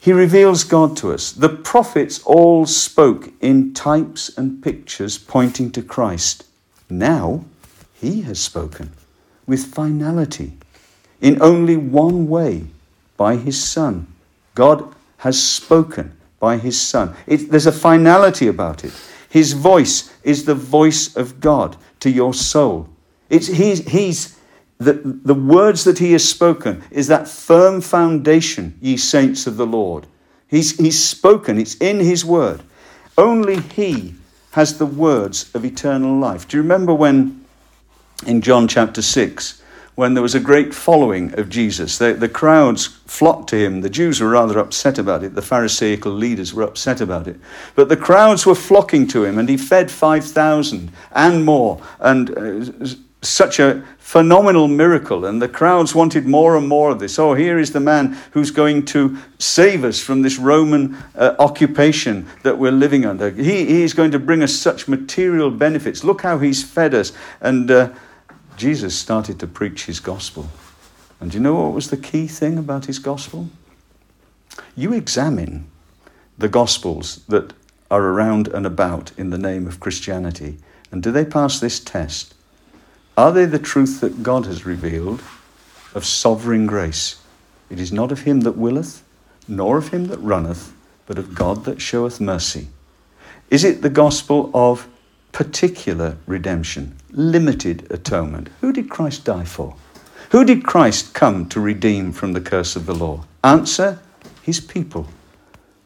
He 0.00 0.12
reveals 0.12 0.64
God 0.64 0.96
to 0.98 1.12
us. 1.12 1.32
The 1.32 1.48
prophets 1.48 2.22
all 2.24 2.66
spoke 2.66 3.30
in 3.40 3.74
types 3.74 4.36
and 4.36 4.62
pictures 4.62 5.18
pointing 5.18 5.70
to 5.72 5.82
Christ. 5.82 6.44
Now, 6.88 7.44
he 7.94 8.22
has 8.22 8.38
spoken 8.38 8.92
with 9.46 9.74
finality 9.74 10.52
in 11.20 11.42
only 11.42 11.76
one 11.76 12.28
way 12.28 12.66
by 13.16 13.36
his 13.36 13.62
Son. 13.62 14.06
God 14.54 14.94
has 15.18 15.42
spoken 15.42 16.16
by 16.40 16.56
his 16.56 16.80
Son. 16.80 17.14
It, 17.26 17.50
there's 17.50 17.66
a 17.66 17.72
finality 17.72 18.46
about 18.46 18.84
it. 18.84 18.92
His 19.28 19.52
voice 19.52 20.12
is 20.22 20.44
the 20.44 20.54
voice 20.54 21.14
of 21.16 21.40
God 21.40 21.76
to 22.00 22.10
your 22.10 22.32
soul. 22.32 22.88
It's, 23.28 23.48
he's, 23.48 23.86
he's, 23.88 24.38
the, 24.78 24.94
the 24.94 25.34
words 25.34 25.84
that 25.84 25.98
he 25.98 26.12
has 26.12 26.26
spoken 26.26 26.82
is 26.90 27.08
that 27.08 27.28
firm 27.28 27.80
foundation, 27.80 28.78
ye 28.80 28.96
saints 28.96 29.46
of 29.46 29.56
the 29.56 29.66
Lord. 29.66 30.06
He's, 30.48 30.78
he's 30.78 31.02
spoken, 31.02 31.58
it's 31.58 31.74
in 31.76 31.98
his 32.00 32.24
word. 32.24 32.62
Only 33.18 33.60
he 33.60 34.14
has 34.52 34.78
the 34.78 34.86
words 34.86 35.50
of 35.54 35.64
eternal 35.64 36.18
life. 36.18 36.48
Do 36.48 36.56
you 36.56 36.62
remember 36.62 36.94
when 36.94 37.44
in 38.26 38.40
John 38.40 38.66
chapter 38.66 39.02
6, 39.02 39.62
when 39.98 40.14
there 40.14 40.22
was 40.22 40.36
a 40.36 40.40
great 40.40 40.72
following 40.72 41.36
of 41.40 41.48
Jesus. 41.48 41.98
The, 41.98 42.12
the, 42.12 42.28
crowds 42.28 42.86
flocked 42.86 43.48
to 43.48 43.56
him. 43.56 43.80
The 43.80 43.90
Jews 43.90 44.20
were 44.20 44.28
rather 44.28 44.60
upset 44.60 44.96
about 44.96 45.24
it. 45.24 45.34
The 45.34 45.42
Pharisaical 45.42 46.12
leaders 46.12 46.54
were 46.54 46.62
upset 46.62 47.00
about 47.00 47.26
it. 47.26 47.34
But 47.74 47.88
the 47.88 47.96
crowds 47.96 48.46
were 48.46 48.54
flocking 48.54 49.08
to 49.08 49.24
him, 49.24 49.38
and 49.38 49.48
he 49.48 49.56
fed 49.56 49.90
5,000 49.90 50.92
and 51.10 51.44
more. 51.44 51.82
And 51.98 52.30
uh, 52.38 52.86
such 53.22 53.58
a 53.58 53.84
phenomenal 53.98 54.68
miracle, 54.68 55.24
and 55.24 55.42
the 55.42 55.48
crowds 55.48 55.96
wanted 55.96 56.26
more 56.26 56.56
and 56.56 56.68
more 56.68 56.90
of 56.90 57.00
this. 57.00 57.18
Oh, 57.18 57.34
here 57.34 57.58
is 57.58 57.72
the 57.72 57.80
man 57.80 58.16
who's 58.30 58.52
going 58.52 58.84
to 58.86 59.18
save 59.40 59.82
us 59.82 60.00
from 60.00 60.22
this 60.22 60.38
Roman 60.38 60.96
uh, 61.16 61.34
occupation 61.40 62.28
that 62.44 62.56
we're 62.56 62.70
living 62.70 63.04
under. 63.04 63.30
He, 63.30 63.84
going 63.88 64.12
to 64.12 64.20
bring 64.20 64.44
us 64.44 64.54
such 64.54 64.86
material 64.86 65.50
benefits. 65.50 66.04
Look 66.04 66.22
how 66.22 66.38
he's 66.38 66.62
fed 66.62 66.94
us. 66.94 67.10
And 67.40 67.68
uh, 67.68 67.90
Jesus 68.58 68.98
started 68.98 69.38
to 69.38 69.46
preach 69.46 69.86
his 69.86 70.00
gospel. 70.00 70.48
And 71.20 71.30
do 71.30 71.38
you 71.38 71.42
know 71.42 71.54
what 71.54 71.72
was 71.72 71.90
the 71.90 71.96
key 71.96 72.26
thing 72.26 72.58
about 72.58 72.86
his 72.86 72.98
gospel? 72.98 73.48
You 74.76 74.92
examine 74.92 75.68
the 76.36 76.48
gospels 76.48 77.20
that 77.28 77.52
are 77.90 78.02
around 78.02 78.48
and 78.48 78.66
about 78.66 79.12
in 79.16 79.30
the 79.30 79.38
name 79.38 79.66
of 79.66 79.78
Christianity, 79.78 80.58
and 80.90 81.02
do 81.02 81.12
they 81.12 81.24
pass 81.24 81.60
this 81.60 81.78
test? 81.78 82.34
Are 83.16 83.32
they 83.32 83.46
the 83.46 83.58
truth 83.60 84.00
that 84.00 84.22
God 84.22 84.46
has 84.46 84.66
revealed 84.66 85.22
of 85.94 86.04
sovereign 86.04 86.66
grace? 86.66 87.20
It 87.70 87.78
is 87.78 87.92
not 87.92 88.12
of 88.12 88.22
him 88.22 88.40
that 88.40 88.56
willeth, 88.56 89.04
nor 89.46 89.78
of 89.78 89.88
him 89.88 90.06
that 90.06 90.18
runneth, 90.18 90.72
but 91.06 91.18
of 91.18 91.34
God 91.34 91.64
that 91.64 91.80
showeth 91.80 92.20
mercy. 92.20 92.68
Is 93.50 93.64
it 93.64 93.82
the 93.82 93.88
gospel 93.88 94.50
of 94.52 94.88
particular 95.32 96.16
redemption, 96.26 96.96
limited 97.10 97.90
atonement? 97.90 98.48
Who 98.60 98.72
did 98.72 98.90
Christ 98.90 99.24
die 99.24 99.44
for? 99.44 99.76
Who 100.30 100.44
did 100.44 100.64
Christ 100.64 101.14
come 101.14 101.48
to 101.48 101.60
redeem 101.60 102.12
from 102.12 102.32
the 102.32 102.40
curse 102.40 102.76
of 102.76 102.86
the 102.86 102.94
law? 102.94 103.24
Answer 103.42 104.00
His 104.42 104.60
people. 104.60 105.06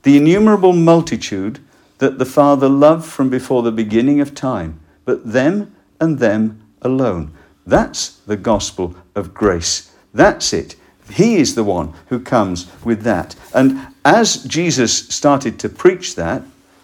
The 0.02 0.16
innumerable 0.16 0.72
multitude 0.72 1.61
that 1.98 2.18
the 2.18 2.26
Father 2.26 2.68
loved 2.68 3.04
from 3.04 3.30
before 3.30 3.62
the 3.62 3.70
beginning 3.70 4.20
of 4.20 4.35
time, 4.35 4.80
but 5.04 5.32
them 5.32 5.74
and 6.00 6.18
them 6.18 6.61
alone. 6.82 7.32
That's 7.64 8.16
the 8.26 8.37
gospel 8.37 8.96
of 9.14 9.32
grace. 9.32 9.92
That's 10.12 10.52
it. 10.52 10.74
He 11.11 11.37
is 11.37 11.54
the 11.54 11.64
one 11.64 11.92
who 12.08 12.18
comes 12.18 12.70
with 12.85 13.02
that. 13.02 13.37
And 13.54 13.87
as 14.04 14.42
Jesus 14.44 15.08
started 15.08 15.58
to 15.61 15.68
preach 15.68 16.16
that, 16.16 16.42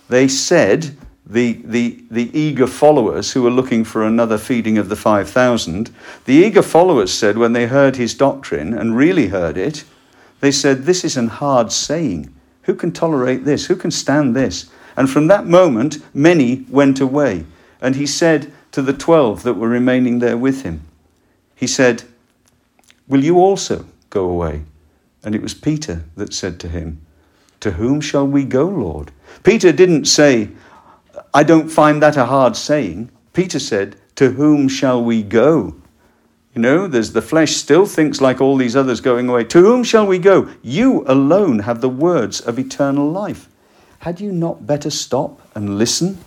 they 0.09 0.29
said, 0.29 0.96
the, 1.29 1.61
the, 1.64 2.03
the 2.11 2.37
eager 2.38 2.67
followers 2.67 3.33
who 3.33 3.43
were 3.43 3.51
looking 3.51 3.85
for 3.85 4.05
another 4.05 4.38
feeding 4.38 4.79
of 4.79 4.88
the 4.88 4.97
5,000, 4.97 5.91
the 6.25 6.33
eager 6.33 6.62
followers 6.62 7.12
said, 7.12 7.37
when 7.37 7.53
they 7.53 7.67
heard 7.67 7.97
his 7.97 8.14
doctrine 8.14 8.73
and 8.73 8.97
really 8.97 9.29
heard 9.29 9.59
it, 9.59 9.85
they 10.41 10.51
said, 10.51 10.85
This 10.85 11.05
is 11.05 11.17
an 11.17 11.29
hard 11.29 11.73
saying. 11.73 12.35
Who 12.62 12.75
can 12.75 12.93
tolerate 12.93 13.45
this? 13.45 13.67
Who 13.67 13.77
can 13.77 13.91
stand 13.91 14.35
this? 14.35 14.71
And 14.97 15.09
from 15.11 15.27
that 15.29 15.47
moment, 15.47 15.99
many 16.14 16.64
went 16.69 17.01
away. 17.01 17.45
And 17.81 17.97
he 17.97 18.07
said, 18.07 18.53
to 18.73 18.83
the 18.83 18.93
twelve 18.93 19.43
that 19.43 19.55
were 19.55 19.69
remaining 19.69 20.19
there 20.19 20.37
with 20.37 20.62
him. 20.62 20.83
He 21.55 21.67
said, 21.67 22.05
Will 23.07 23.25
you 23.25 23.38
also 23.38 23.87
go 24.11 24.29
away? 24.29 24.62
And 25.25 25.35
it 25.35 25.43
was 25.43 25.55
Peter 25.55 26.05
that 26.17 26.35
said 26.35 26.61
to 26.61 26.69
him, 26.69 27.01
To 27.61 27.73
whom 27.73 28.01
shall 28.01 28.27
we 28.27 28.45
go, 28.45 28.67
Lord? 28.67 29.11
Peter 29.43 29.73
didn't 29.73 30.05
say, 30.05 30.51
I 31.33 31.43
don't 31.43 31.69
find 31.69 32.03
that 32.03 32.17
a 32.17 32.27
hard 32.27 32.57
saying. 32.57 33.11
Peter 33.33 33.59
said, 33.59 33.97
To 34.17 34.31
whom 34.31 34.69
shall 34.69 35.03
we 35.03 35.23
go? 35.23 35.77
You 36.55 36.62
know, 36.62 36.87
there's 36.87 37.12
the 37.12 37.23
flesh 37.23 37.53
still 37.57 37.87
thinks 37.87 38.21
like 38.21 38.41
all 38.41 38.57
these 38.57 38.75
others 38.75 39.01
going 39.01 39.29
away. 39.29 39.45
To 39.45 39.61
whom 39.61 39.85
shall 39.85 40.07
we 40.07 40.19
go? 40.19 40.49
You 40.62 41.05
alone 41.07 41.61
have 41.61 41.81
the 41.81 41.88
words 41.88 42.41
of 42.41 42.59
eternal 42.59 43.11
life. 43.11 43.49
Had 44.01 44.21
you 44.21 44.33
not 44.33 44.67
better 44.67 44.91
stop 44.91 45.41
and 45.55 45.79
listen? 45.79 46.19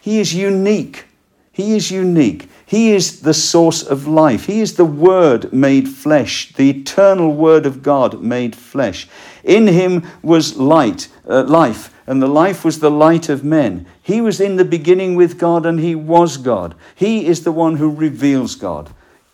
He 0.00 0.20
is 0.20 0.34
unique. 0.34 1.04
He 1.52 1.74
is 1.74 1.90
unique. 1.90 2.48
He 2.64 2.92
is 2.92 3.20
the 3.22 3.34
source 3.34 3.82
of 3.82 4.06
life. 4.06 4.46
He 4.46 4.60
is 4.60 4.76
the 4.76 4.84
Word 4.84 5.52
made 5.52 5.88
flesh, 5.88 6.52
the 6.54 6.70
eternal 6.70 7.34
Word 7.34 7.66
of 7.66 7.82
God 7.82 8.22
made 8.22 8.54
flesh. 8.54 9.08
In 9.42 9.66
him 9.66 10.06
was 10.22 10.56
light, 10.56 11.08
uh, 11.28 11.44
life, 11.44 11.92
and 12.08 12.22
the 12.22 12.26
life 12.26 12.64
was 12.64 12.78
the 12.78 12.90
light 12.90 13.28
of 13.28 13.44
men. 13.44 13.86
He 14.02 14.22
was 14.22 14.40
in 14.40 14.56
the 14.56 14.64
beginning 14.64 15.14
with 15.14 15.38
God, 15.38 15.66
and 15.66 15.78
he 15.78 15.94
was 15.94 16.38
God. 16.38 16.74
He 16.94 17.26
is 17.26 17.44
the 17.44 17.52
one 17.52 17.76
who 17.76 17.90
reveals 17.90 18.54
God. 18.54 18.88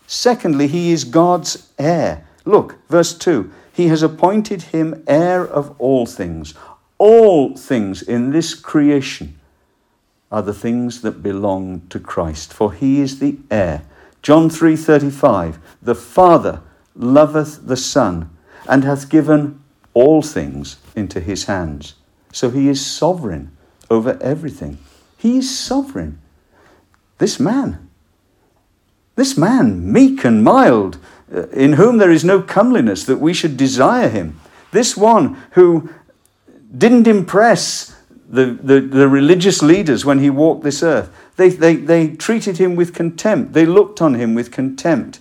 Secondly, 0.08 0.66
he 0.66 0.90
is 0.90 1.04
God's 1.04 1.70
heir. 1.78 2.26
Look, 2.44 2.76
verse 2.88 3.16
2 3.16 3.48
He 3.72 3.86
has 3.86 4.02
appointed 4.02 4.62
him 4.62 5.04
heir 5.06 5.46
of 5.46 5.80
all 5.80 6.04
things. 6.04 6.54
All 6.98 7.56
things 7.56 8.02
in 8.02 8.32
this 8.32 8.54
creation 8.54 9.38
are 10.32 10.42
the 10.42 10.52
things 10.52 11.02
that 11.02 11.22
belong 11.22 11.82
to 11.90 12.00
Christ, 12.00 12.52
for 12.52 12.72
he 12.72 13.00
is 13.00 13.20
the 13.20 13.36
heir. 13.52 13.82
John 14.20 14.50
3:35 14.50 15.58
The 15.80 15.94
Father 15.94 16.60
loveth 16.96 17.68
the 17.68 17.76
Son 17.76 18.30
and 18.68 18.82
hath 18.82 19.08
given 19.08 19.60
all 19.92 20.22
things 20.22 20.78
into 20.96 21.20
his 21.20 21.44
hands. 21.44 21.94
So 22.34 22.50
he 22.50 22.68
is 22.68 22.84
sovereign 22.84 23.56
over 23.88 24.18
everything. 24.20 24.78
He 25.16 25.38
is 25.38 25.56
sovereign. 25.56 26.18
This 27.18 27.38
man, 27.38 27.88
this 29.14 29.38
man, 29.38 29.92
meek 29.92 30.24
and 30.24 30.42
mild, 30.42 30.98
uh, 31.32 31.46
in 31.50 31.74
whom 31.74 31.98
there 31.98 32.10
is 32.10 32.24
no 32.24 32.42
comeliness 32.42 33.04
that 33.04 33.20
we 33.20 33.32
should 33.32 33.56
desire 33.56 34.08
him. 34.08 34.40
This 34.72 34.96
one 34.96 35.40
who 35.52 35.88
didn't 36.76 37.06
impress 37.06 37.96
the, 38.28 38.46
the, 38.46 38.80
the 38.80 39.08
religious 39.08 39.62
leaders 39.62 40.04
when 40.04 40.18
he 40.18 40.28
walked 40.28 40.64
this 40.64 40.82
earth. 40.82 41.14
They, 41.36 41.50
they, 41.50 41.76
they 41.76 42.16
treated 42.16 42.58
him 42.58 42.74
with 42.74 42.92
contempt, 42.92 43.52
they 43.52 43.64
looked 43.64 44.02
on 44.02 44.14
him 44.14 44.34
with 44.34 44.50
contempt. 44.50 45.20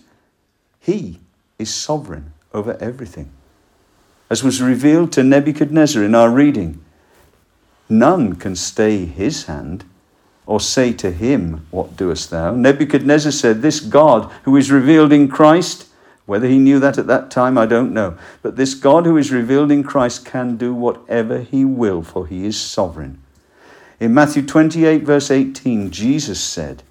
He 0.79 1.19
is 1.59 1.71
sovereign 1.71 2.33
over 2.55 2.75
everything. 2.81 3.29
As 4.31 4.43
was 4.43 4.63
revealed 4.63 5.11
to 5.11 5.21
Nebuchadnezzar 5.21 6.03
in 6.03 6.15
our 6.15 6.31
reading, 6.31 6.82
none 7.89 8.35
can 8.35 8.55
stay 8.55 9.05
his 9.05 9.45
hand 9.45 9.85
or 10.45 10.59
say 10.59 10.93
to 10.93 11.11
him, 11.11 11.65
What 11.71 11.95
doest 11.95 12.29
thou? 12.29 12.53
Nebuchadnezzar 12.53 13.31
said, 13.31 13.61
This 13.61 13.79
God 13.79 14.31
who 14.43 14.57
is 14.57 14.71
revealed 14.71 15.13
in 15.13 15.27
Christ, 15.27 15.87
whether 16.25 16.47
he 16.47 16.59
knew 16.59 16.79
that 16.79 16.97
at 16.97 17.07
that 17.07 17.31
time, 17.31 17.57
I 17.57 17.65
don't 17.65 17.93
know. 17.93 18.17
But 18.41 18.55
this 18.55 18.73
God 18.73 19.05
who 19.05 19.17
is 19.17 19.31
revealed 19.31 19.71
in 19.71 19.83
Christ 19.83 20.25
can 20.25 20.57
do 20.57 20.73
whatever 20.73 21.39
he 21.39 21.65
will, 21.65 22.01
for 22.01 22.27
he 22.27 22.45
is 22.45 22.59
sovereign. 22.59 23.21
In 23.99 24.13
Matthew 24.13 24.45
28, 24.45 25.03
verse 25.03 25.31
18, 25.31 25.91
Jesus 25.91 26.41
said, 26.41 26.83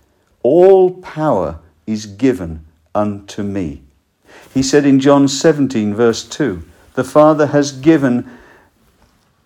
All 0.43 0.91
power 0.91 1.59
is 1.87 2.07
given 2.07 2.65
unto 2.95 3.43
me. 3.43 3.83
He 4.55 4.63
said 4.63 4.87
in 4.87 5.01
John 5.01 5.29
17, 5.29 5.95
verse 5.95 6.25
2, 6.25 6.63
The 6.95 7.05
Father 7.05 7.49
has 7.49 7.73
given 7.73 8.31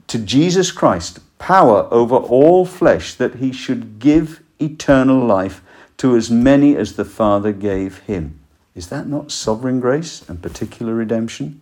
to 0.06 0.18
Jesus 0.18 0.70
Christ 0.70 1.20
power 1.38 1.88
over 1.90 2.16
all 2.16 2.64
flesh 2.64 3.14
that 3.14 3.36
he 3.36 3.52
should 3.52 3.98
give 3.98 4.42
eternal 4.60 5.24
life 5.24 5.62
to 5.98 6.16
as 6.16 6.30
many 6.30 6.76
as 6.76 6.96
the 6.96 7.04
Father 7.04 7.52
gave 7.52 7.98
him. 8.00 8.38
Is 8.74 8.88
that 8.88 9.06
not 9.06 9.32
sovereign 9.32 9.80
grace 9.80 10.28
and 10.28 10.42
particular 10.42 10.94
redemption? 10.94 11.60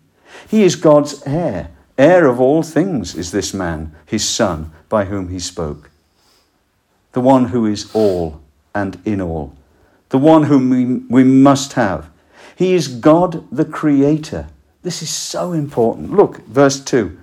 He 0.48 0.64
is 0.64 0.74
God's 0.74 1.22
heir. 1.26 1.70
Heir 1.96 2.26
of 2.26 2.40
all 2.40 2.62
things 2.62 3.14
is 3.14 3.30
this 3.30 3.54
man, 3.54 3.94
his 4.04 4.28
son, 4.28 4.72
by 4.88 5.04
whom 5.04 5.28
he 5.28 5.38
spoke. 5.38 5.90
The 7.12 7.20
one 7.20 7.46
who 7.46 7.66
is 7.66 7.94
all 7.94 8.40
and 8.74 9.00
in 9.04 9.20
all. 9.20 9.54
The 10.08 10.18
one 10.18 10.44
whom 10.44 10.70
we, 10.70 10.84
we 11.08 11.22
must 11.22 11.74
have. 11.74 12.10
He 12.56 12.74
is 12.74 12.88
God 12.88 13.46
the 13.50 13.64
Creator. 13.64 14.48
This 14.82 15.02
is 15.02 15.10
so 15.10 15.52
important. 15.52 16.12
Look, 16.12 16.44
verse 16.46 16.80
2, 16.80 17.16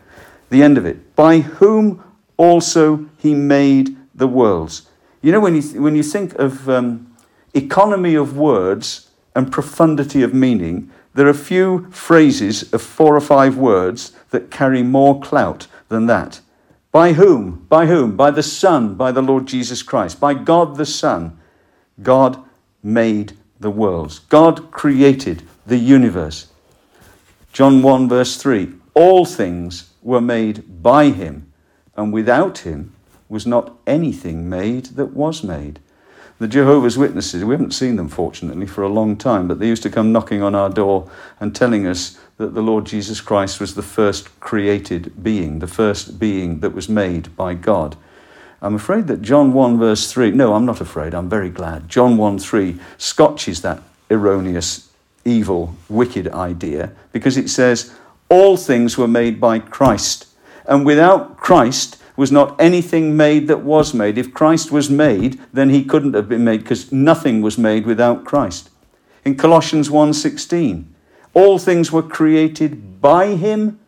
the 0.49 0.63
end 0.63 0.77
of 0.77 0.85
it. 0.85 1.15
By 1.15 1.39
whom 1.39 2.01
also 2.41 3.06
he 3.17 3.34
made 3.34 3.95
the 4.15 4.27
worlds. 4.27 4.89
You 5.21 5.32
know, 5.32 5.39
when 5.39 5.56
you, 5.56 5.82
when 5.82 5.95
you 5.95 6.04
think 6.04 6.34
of 6.36 6.67
um, 6.67 7.15
economy 7.54 8.15
of 8.15 8.36
words, 8.36 9.12
and 9.36 9.51
profundity 9.51 10.23
of 10.23 10.34
meaning, 10.34 10.91
there 11.13 11.27
are 11.27 11.34
few 11.34 11.89
phrases 11.91 12.71
of 12.73 12.82
four 12.82 13.15
or 13.15 13.21
five 13.21 13.58
words 13.58 14.12
that 14.32 14.51
carry 14.51 14.84
more 14.84 15.19
clout 15.19 15.67
than 15.89 16.06
that. 16.08 16.39
By 16.91 17.13
whom? 17.13 17.65
By 17.69 17.86
whom? 17.86 18.17
By 18.17 18.32
the 18.32 18.43
Son, 18.43 18.95
by 18.95 19.12
the 19.12 19.21
Lord 19.21 19.47
Jesus 19.47 19.84
Christ. 19.84 20.19
By 20.19 20.34
God 20.34 20.75
the 20.75 20.86
Son. 20.86 21.38
God 22.01 22.43
made 22.84 23.38
the 23.60 23.69
worlds. 23.69 24.19
God 24.19 24.71
created 24.71 25.43
the 25.65 25.77
universe. 25.77 26.47
John 27.54 27.82
1, 27.82 28.10
verse 28.10 28.38
3 28.38 28.73
All 28.93 29.25
things 29.25 29.91
were 30.01 30.21
made 30.21 30.84
by 30.84 31.10
him, 31.10 31.50
and 32.01 32.11
without 32.11 32.59
him 32.59 32.93
was 33.29 33.45
not 33.45 33.77
anything 33.85 34.49
made 34.49 34.85
that 34.97 35.13
was 35.13 35.43
made. 35.43 35.79
The 36.39 36.47
Jehovah's 36.47 36.97
Witnesses, 36.97 37.45
we 37.45 37.53
haven't 37.53 37.75
seen 37.75 37.95
them 37.95 38.09
fortunately 38.09 38.65
for 38.65 38.81
a 38.81 38.89
long 38.89 39.15
time, 39.15 39.47
but 39.47 39.59
they 39.59 39.67
used 39.67 39.83
to 39.83 39.91
come 39.91 40.11
knocking 40.11 40.41
on 40.41 40.55
our 40.55 40.69
door 40.69 41.09
and 41.39 41.55
telling 41.55 41.85
us 41.85 42.17
that 42.37 42.55
the 42.55 42.63
Lord 42.63 42.85
Jesus 42.87 43.21
Christ 43.21 43.59
was 43.59 43.75
the 43.75 43.83
first 43.83 44.39
created 44.39 45.23
being, 45.23 45.59
the 45.59 45.67
first 45.67 46.19
being 46.19 46.61
that 46.61 46.73
was 46.73 46.89
made 46.89 47.35
by 47.35 47.53
God. 47.53 47.95
I'm 48.63 48.73
afraid 48.73 49.05
that 49.05 49.21
John 49.21 49.53
1, 49.53 49.77
verse 49.77 50.11
3, 50.11 50.31
no, 50.31 50.55
I'm 50.55 50.65
not 50.65 50.81
afraid, 50.81 51.13
I'm 51.13 51.29
very 51.29 51.49
glad. 51.49 51.87
John 51.87 52.17
1, 52.17 52.39
3 52.39 52.79
scotches 52.97 53.61
that 53.61 53.83
erroneous, 54.09 54.89
evil, 55.23 55.75
wicked 55.87 56.27
idea 56.29 56.91
because 57.11 57.37
it 57.37 57.49
says, 57.51 57.93
All 58.29 58.57
things 58.57 58.97
were 58.97 59.07
made 59.07 59.39
by 59.39 59.59
Christ. 59.59 60.30
And 60.67 60.86
without 60.86 61.38
Christ, 61.38 61.97
was 62.15 62.32
not 62.32 62.60
anything 62.62 63.17
made 63.17 63.47
that 63.47 63.63
was 63.63 63.93
made. 63.93 64.17
If 64.17 64.34
Christ 64.34 64.71
was 64.71 64.89
made, 64.89 65.39
then 65.52 65.69
he 65.69 65.84
couldn't 65.84 66.13
have 66.13 66.30
been 66.30 66.43
made 66.43 66.62
because 66.62 66.91
nothing 66.91 67.41
was 67.41 67.58
made 67.58 67.86
without 67.86 68.26
Christ. 68.26 68.69
In 69.26 69.36
Colossians 69.36 69.89
1:16, 69.89 70.86
all 71.34 71.58
things 71.58 71.91
were 71.91 72.04
created 72.04 73.02
by 73.02 73.36
him 73.36 73.80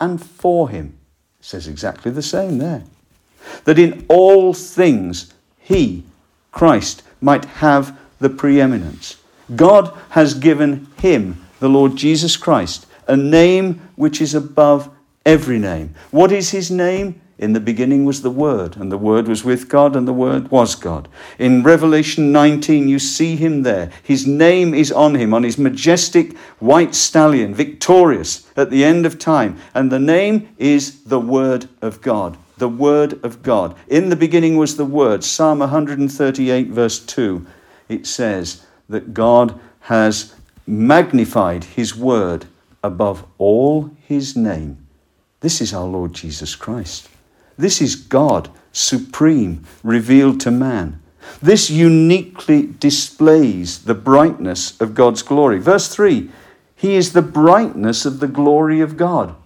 and 0.00 0.22
for 0.22 0.68
him. 0.68 0.94
It 1.40 1.46
says 1.46 1.66
exactly 1.66 2.10
the 2.10 2.22
same 2.22 2.58
there. 2.58 2.84
That 3.64 3.78
in 3.78 4.04
all 4.08 4.54
things 4.54 5.34
he, 5.58 6.04
Christ, 6.52 7.02
might 7.20 7.44
have 7.60 7.98
the 8.18 8.30
preeminence. 8.30 9.16
God 9.54 9.92
has 10.10 10.34
given 10.34 10.86
him, 11.00 11.44
the 11.60 11.68
Lord 11.68 11.96
Jesus 11.96 12.36
Christ, 12.36 12.86
a 13.06 13.16
name 13.16 13.80
which 13.96 14.20
is 14.22 14.34
above 14.34 14.88
every 15.24 15.58
name. 15.58 15.94
What 16.10 16.32
is 16.32 16.50
his 16.50 16.70
name? 16.70 17.20
In 17.36 17.52
the 17.52 17.60
beginning 17.60 18.04
was 18.04 18.22
the 18.22 18.30
Word, 18.30 18.76
and 18.76 18.92
the 18.92 18.98
Word 18.98 19.26
was 19.26 19.44
with 19.44 19.68
God, 19.68 19.96
and 19.96 20.06
the 20.06 20.12
Word 20.12 20.52
was 20.52 20.76
God. 20.76 21.08
In 21.36 21.64
Revelation 21.64 22.30
19, 22.30 22.88
you 22.88 23.00
see 23.00 23.34
him 23.34 23.64
there. 23.64 23.90
His 24.04 24.24
name 24.24 24.72
is 24.72 24.92
on 24.92 25.16
him, 25.16 25.34
on 25.34 25.42
his 25.42 25.58
majestic 25.58 26.36
white 26.60 26.94
stallion, 26.94 27.52
victorious 27.52 28.48
at 28.56 28.70
the 28.70 28.84
end 28.84 29.04
of 29.04 29.18
time. 29.18 29.58
And 29.74 29.90
the 29.90 29.98
name 29.98 30.54
is 30.58 31.02
the 31.02 31.18
Word 31.18 31.68
of 31.82 32.00
God. 32.00 32.36
The 32.58 32.68
Word 32.68 33.18
of 33.24 33.42
God. 33.42 33.76
In 33.88 34.10
the 34.10 34.16
beginning 34.16 34.56
was 34.56 34.76
the 34.76 34.84
Word. 34.84 35.24
Psalm 35.24 35.58
138, 35.58 36.68
verse 36.68 37.00
2, 37.00 37.44
it 37.88 38.06
says 38.06 38.64
that 38.88 39.12
God 39.12 39.58
has 39.80 40.36
magnified 40.68 41.64
his 41.64 41.96
Word 41.96 42.46
above 42.84 43.26
all 43.38 43.90
his 44.06 44.36
name. 44.36 44.83
This 45.44 45.60
is 45.60 45.74
our 45.74 45.84
Lord 45.84 46.14
Jesus 46.14 46.56
Christ. 46.56 47.10
This 47.58 47.82
is 47.82 47.96
God, 47.96 48.48
supreme, 48.72 49.66
revealed 49.82 50.40
to 50.40 50.50
man. 50.50 51.02
This 51.42 51.68
uniquely 51.68 52.68
displays 52.80 53.84
the 53.84 53.92
brightness 53.92 54.80
of 54.80 54.94
God's 54.94 55.20
glory. 55.20 55.58
Verse 55.58 55.94
3 55.94 56.30
He 56.74 56.94
is 56.94 57.12
the 57.12 57.20
brightness 57.20 58.06
of 58.06 58.20
the 58.20 58.26
glory 58.26 58.80
of 58.80 58.96
God. 58.96 59.36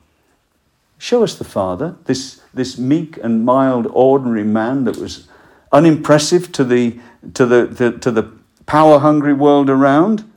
Show 0.99 1.25
us 1.25 1.35
the 1.35 1.43
Father, 1.43 1.97
this, 2.05 2.43
this 2.55 2.79
meek 2.79 3.17
and 3.17 3.45
mild, 3.45 3.89
ordinary 3.91 4.45
man 4.45 4.85
that 4.85 4.99
was 4.99 5.27
unimpressive 5.73 6.53
to 6.53 6.63
the, 6.63 6.97
to 7.35 7.45
the, 7.45 7.67
the 7.67 7.99
to 7.99 8.13
the 8.13 8.31
power 8.67 9.01
hungry 9.01 9.35
world 9.35 9.69
around. 9.69 10.31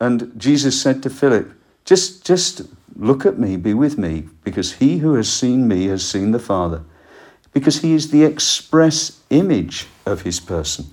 And 0.00 0.32
Jesus 0.40 0.80
said 0.80 1.02
to 1.02 1.10
Philip, 1.10 1.52
just, 1.84 2.24
just 2.24 2.62
Look 2.98 3.26
at 3.26 3.38
me, 3.38 3.56
be 3.56 3.74
with 3.74 3.98
me, 3.98 4.28
because 4.42 4.74
he 4.74 4.98
who 4.98 5.14
has 5.14 5.30
seen 5.30 5.68
me 5.68 5.86
has 5.86 6.08
seen 6.08 6.32
the 6.32 6.38
Father, 6.38 6.82
because 7.52 7.80
he 7.80 7.92
is 7.92 8.10
the 8.10 8.24
express 8.24 9.20
image 9.28 9.86
of 10.06 10.22
his 10.22 10.40
person. 10.40 10.86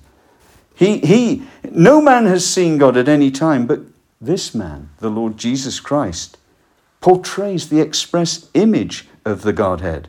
He, 0.75 0.99
he, 0.99 1.43
no 1.71 2.01
man 2.01 2.25
has 2.25 2.45
seen 2.45 2.77
God 2.77 2.97
at 2.97 3.07
any 3.07 3.31
time, 3.31 3.67
but 3.67 3.81
this 4.19 4.53
man, 4.53 4.89
the 4.99 5.09
Lord 5.09 5.37
Jesus 5.37 5.79
Christ, 5.79 6.37
portrays 6.99 7.69
the 7.69 7.79
express 7.79 8.49
image 8.53 9.07
of 9.25 9.43
the 9.43 9.53
Godhead. 9.53 10.07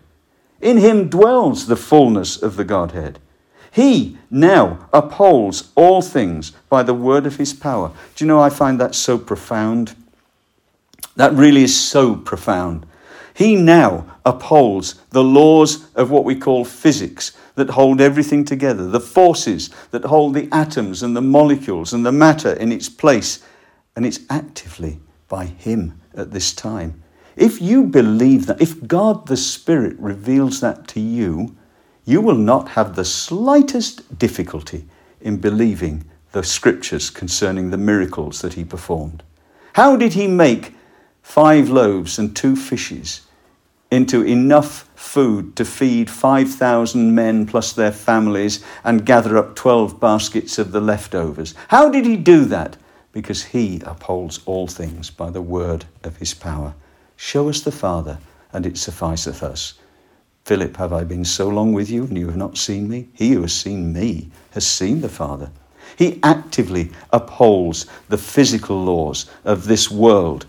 In 0.60 0.78
him 0.78 1.08
dwells 1.08 1.66
the 1.66 1.76
fullness 1.76 2.40
of 2.40 2.56
the 2.56 2.64
Godhead. 2.64 3.18
He 3.70 4.18
now 4.30 4.88
upholds 4.92 5.72
all 5.74 6.00
things 6.00 6.52
by 6.68 6.82
the 6.82 6.94
word 6.94 7.26
of 7.26 7.36
his 7.36 7.52
power. 7.52 7.90
Do 8.14 8.24
you 8.24 8.28
know, 8.28 8.40
I 8.40 8.48
find 8.48 8.80
that 8.80 8.94
so 8.94 9.18
profound 9.18 9.94
that 11.16 11.32
really 11.32 11.62
is 11.62 11.78
so 11.78 12.16
profound. 12.16 12.86
He 13.34 13.56
now 13.56 14.18
upholds 14.24 14.94
the 15.10 15.24
laws 15.24 15.90
of 15.94 16.10
what 16.10 16.24
we 16.24 16.36
call 16.36 16.64
physics 16.64 17.32
that 17.56 17.70
hold 17.70 18.00
everything 18.00 18.44
together, 18.44 18.86
the 18.86 19.00
forces 19.00 19.70
that 19.90 20.04
hold 20.04 20.34
the 20.34 20.48
atoms 20.52 21.02
and 21.02 21.16
the 21.16 21.22
molecules 21.22 21.92
and 21.92 22.06
the 22.06 22.12
matter 22.12 22.52
in 22.52 22.70
its 22.70 22.88
place, 22.88 23.44
and 23.96 24.06
it's 24.06 24.20
actively 24.30 25.00
by 25.28 25.46
Him 25.46 26.00
at 26.14 26.30
this 26.30 26.52
time. 26.52 27.02
If 27.36 27.60
you 27.60 27.84
believe 27.84 28.46
that, 28.46 28.60
if 28.60 28.86
God 28.86 29.26
the 29.26 29.36
Spirit 29.36 29.96
reveals 29.98 30.60
that 30.60 30.86
to 30.88 31.00
you, 31.00 31.56
you 32.04 32.20
will 32.20 32.36
not 32.36 32.70
have 32.70 32.94
the 32.94 33.04
slightest 33.04 34.18
difficulty 34.18 34.86
in 35.20 35.38
believing 35.38 36.04
the 36.32 36.44
scriptures 36.44 37.10
concerning 37.10 37.70
the 37.70 37.78
miracles 37.78 38.40
that 38.42 38.54
He 38.54 38.64
performed. 38.64 39.22
How 39.72 39.96
did 39.96 40.12
He 40.12 40.28
make 40.28 40.74
five 41.24 41.70
loaves 41.70 42.18
and 42.18 42.36
two 42.36 42.54
fishes 42.54 43.22
into 43.90 44.22
enough 44.22 44.88
food 44.94 45.56
to 45.56 45.64
feed 45.64 46.10
5,000 46.10 47.14
men 47.14 47.46
plus 47.46 47.72
their 47.72 47.90
families 47.90 48.62
and 48.84 49.06
gather 49.06 49.38
up 49.38 49.56
12 49.56 49.98
baskets 49.98 50.58
of 50.58 50.70
the 50.70 50.80
leftovers. 50.80 51.54
How 51.68 51.88
did 51.88 52.04
he 52.04 52.16
do 52.16 52.44
that? 52.44 52.76
Because 53.10 53.42
he 53.42 53.80
upholds 53.84 54.40
all 54.44 54.68
things 54.68 55.10
by 55.10 55.30
the 55.30 55.42
word 55.42 55.86
of 56.04 56.18
his 56.18 56.34
power. 56.34 56.74
Show 57.16 57.48
us 57.48 57.62
the 57.62 57.72
Father, 57.72 58.18
and 58.52 58.66
it 58.66 58.76
sufficeth 58.76 59.42
us. 59.42 59.74
Philip, 60.44 60.76
have 60.76 60.92
I 60.92 61.04
been 61.04 61.24
so 61.24 61.48
long 61.48 61.72
with 61.72 61.90
you 61.90 62.04
and 62.04 62.18
you 62.18 62.26
have 62.26 62.36
not 62.36 62.58
seen 62.58 62.88
me? 62.88 63.08
He 63.14 63.32
who 63.32 63.42
has 63.42 63.54
seen 63.54 63.92
me 63.92 64.30
has 64.50 64.66
seen 64.66 65.00
the 65.00 65.08
Father. 65.08 65.50
He 65.96 66.20
actively 66.22 66.90
upholds 67.12 67.86
the 68.08 68.18
physical 68.18 68.84
laws 68.84 69.30
of 69.44 69.64
this 69.64 69.90
world, 69.90 70.46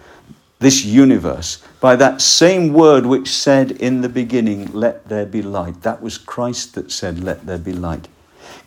this 0.59 0.85
universe, 0.85 1.61
by 1.79 1.95
that 1.97 2.21
same 2.21 2.73
word 2.73 3.05
which 3.05 3.29
said 3.29 3.71
in 3.71 4.01
the 4.01 4.09
beginning, 4.09 4.71
Let 4.73 5.07
there 5.09 5.25
be 5.25 5.41
light. 5.41 5.81
That 5.81 6.01
was 6.01 6.17
Christ 6.17 6.75
that 6.75 6.91
said, 6.91 7.23
Let 7.23 7.45
there 7.45 7.57
be 7.57 7.73
light. 7.73 8.07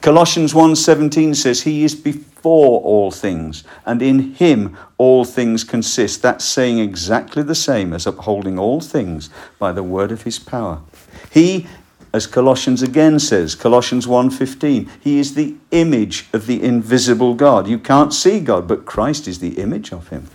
Colossians 0.00 0.52
1:17 0.52 1.34
says 1.34 1.62
he 1.62 1.82
is 1.82 1.94
before 1.94 2.80
all 2.82 3.10
things 3.10 3.64
and 3.84 4.00
in 4.00 4.34
him 4.34 4.76
all 4.96 5.24
things 5.24 5.64
consist. 5.64 6.22
That's 6.22 6.44
saying 6.44 6.78
exactly 6.78 7.42
the 7.42 7.54
same 7.54 7.92
as 7.92 8.06
upholding 8.06 8.58
all 8.58 8.80
things 8.80 9.28
by 9.58 9.72
the 9.72 9.82
word 9.82 10.12
of 10.12 10.22
his 10.22 10.38
power. 10.38 10.80
He 11.30 11.66
as 12.12 12.26
Colossians 12.26 12.82
again 12.82 13.18
says, 13.18 13.54
Colossians 13.54 14.06
1:15, 14.06 14.88
he 15.00 15.18
is 15.18 15.34
the 15.34 15.56
image 15.72 16.26
of 16.32 16.46
the 16.46 16.62
invisible 16.62 17.34
God. 17.34 17.68
You 17.68 17.78
can't 17.78 18.14
see 18.14 18.40
God, 18.40 18.66
but 18.66 18.86
Christ 18.86 19.28
is 19.28 19.40
the 19.40 19.58
image 19.58 19.92
of 19.92 20.08
him. 20.08 20.28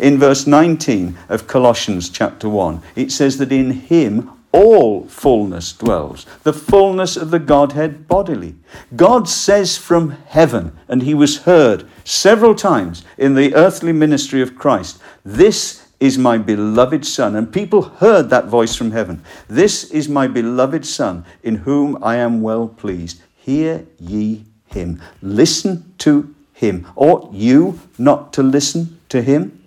In 0.00 0.18
verse 0.18 0.46
19 0.46 1.16
of 1.28 1.46
Colossians 1.46 2.08
chapter 2.08 2.48
1, 2.48 2.80
it 2.96 3.12
says 3.12 3.36
that 3.36 3.52
in 3.52 3.70
him 3.70 4.30
all 4.50 5.06
fullness 5.06 5.72
dwells, 5.74 6.26
the 6.42 6.54
fullness 6.54 7.16
of 7.16 7.30
the 7.30 7.38
Godhead 7.38 8.08
bodily. 8.08 8.54
God 8.96 9.28
says 9.28 9.76
from 9.76 10.10
heaven, 10.26 10.76
and 10.88 11.02
he 11.02 11.12
was 11.12 11.42
heard 11.42 11.86
several 12.02 12.54
times 12.54 13.04
in 13.18 13.34
the 13.34 13.54
earthly 13.54 13.92
ministry 13.92 14.40
of 14.40 14.56
Christ, 14.56 15.00
This 15.22 15.86
is 16.00 16.16
my 16.16 16.38
beloved 16.38 17.04
Son. 17.04 17.36
And 17.36 17.52
people 17.52 17.82
heard 17.82 18.30
that 18.30 18.46
voice 18.46 18.74
from 18.74 18.92
heaven. 18.92 19.22
This 19.48 19.84
is 19.84 20.08
my 20.08 20.26
beloved 20.26 20.86
Son, 20.86 21.26
in 21.42 21.56
whom 21.56 22.02
I 22.02 22.16
am 22.16 22.40
well 22.40 22.68
pleased. 22.68 23.20
Hear 23.36 23.86
ye 23.98 24.46
him. 24.66 25.00
Listen 25.20 25.92
to 25.98 26.34
him. 26.54 26.86
Ought 26.96 27.32
you 27.34 27.78
not 27.98 28.32
to 28.32 28.42
listen 28.42 28.98
to 29.10 29.20
him? 29.20 29.59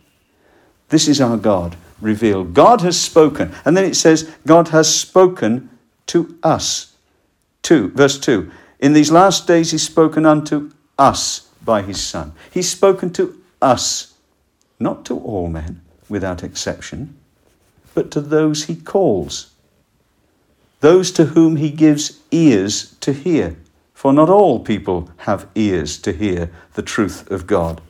This 0.93 1.07
is 1.07 1.19
our 1.19 1.37
God 1.37 1.75
revealed. 2.01 2.53
God 2.53 2.81
has 2.81 3.01
spoken. 3.01 3.51
And 3.65 3.75
then 3.75 3.83
it 3.83 3.95
says, 3.95 4.29
God 4.45 4.67
has 4.67 4.95
spoken 4.95 5.71
to 6.05 6.37
us. 6.43 6.93
2, 7.63 7.93
verse 7.93 8.19
2. 8.19 8.51
In 8.77 8.93
these 8.93 9.11
last 9.11 9.47
days, 9.47 9.71
he's 9.71 9.81
spoken 9.81 10.23
unto 10.23 10.71
us 10.99 11.49
by 11.65 11.81
his 11.81 11.99
Son. 11.99 12.33
He's 12.51 12.69
spoken 12.69 13.11
to 13.13 13.41
us, 13.59 14.13
not 14.79 15.03
to 15.05 15.17
all 15.17 15.47
men 15.47 15.81
without 16.09 16.43
exception, 16.43 17.17
but 17.95 18.11
to 18.11 18.21
those 18.21 18.65
he 18.65 18.75
calls, 18.75 19.51
those 20.81 21.09
to 21.13 21.25
whom 21.25 21.55
he 21.55 21.71
gives 21.71 22.19
ears 22.29 22.95
to 22.99 23.13
hear. 23.13 23.55
For 23.95 24.13
not 24.13 24.29
all 24.29 24.59
people 24.59 25.09
have 25.25 25.47
ears 25.55 25.97
to 26.01 26.11
hear 26.11 26.51
the 26.75 26.83
truth 26.83 27.31
of 27.31 27.47
God. 27.47 27.81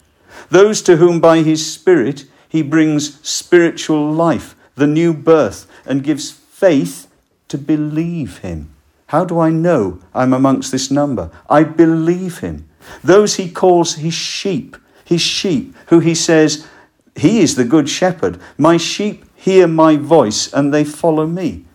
Those 0.50 0.82
to 0.84 0.96
whom 0.96 1.20
by 1.20 1.40
his 1.40 1.70
Spirit 1.70 2.28
he 2.54 2.62
brings 2.62 3.20
spiritual 3.28 4.12
life, 4.12 4.56
the 4.76 4.86
new 4.86 5.12
birth, 5.12 5.66
and 5.88 6.04
gives 6.04 6.30
faith 6.30 7.08
to 7.48 7.58
believe 7.58 8.38
him. 8.38 8.70
How 9.08 9.26
do 9.26 9.40
I 9.40 9.50
know 9.50 10.00
I'm 10.14 10.34
amongst 10.34 10.72
this 10.72 10.92
number? 10.92 11.32
I 11.50 11.64
believe 11.64 12.38
him. 12.40 12.70
Those 13.04 13.38
he 13.38 13.50
calls 13.50 13.96
his 13.96 14.14
sheep, 14.14 14.78
his 15.04 15.20
sheep, 15.20 15.76
who 15.88 16.00
he 16.00 16.14
says, 16.14 16.68
He 17.16 17.40
is 17.40 17.56
the 17.56 17.66
good 17.66 17.90
shepherd. 17.90 18.40
My 18.56 18.78
sheep 18.78 19.26
hear 19.36 19.68
my 19.68 19.96
voice 19.96 20.54
and 20.54 20.72
they 20.72 20.84
follow 20.84 21.26
me. 21.26 21.66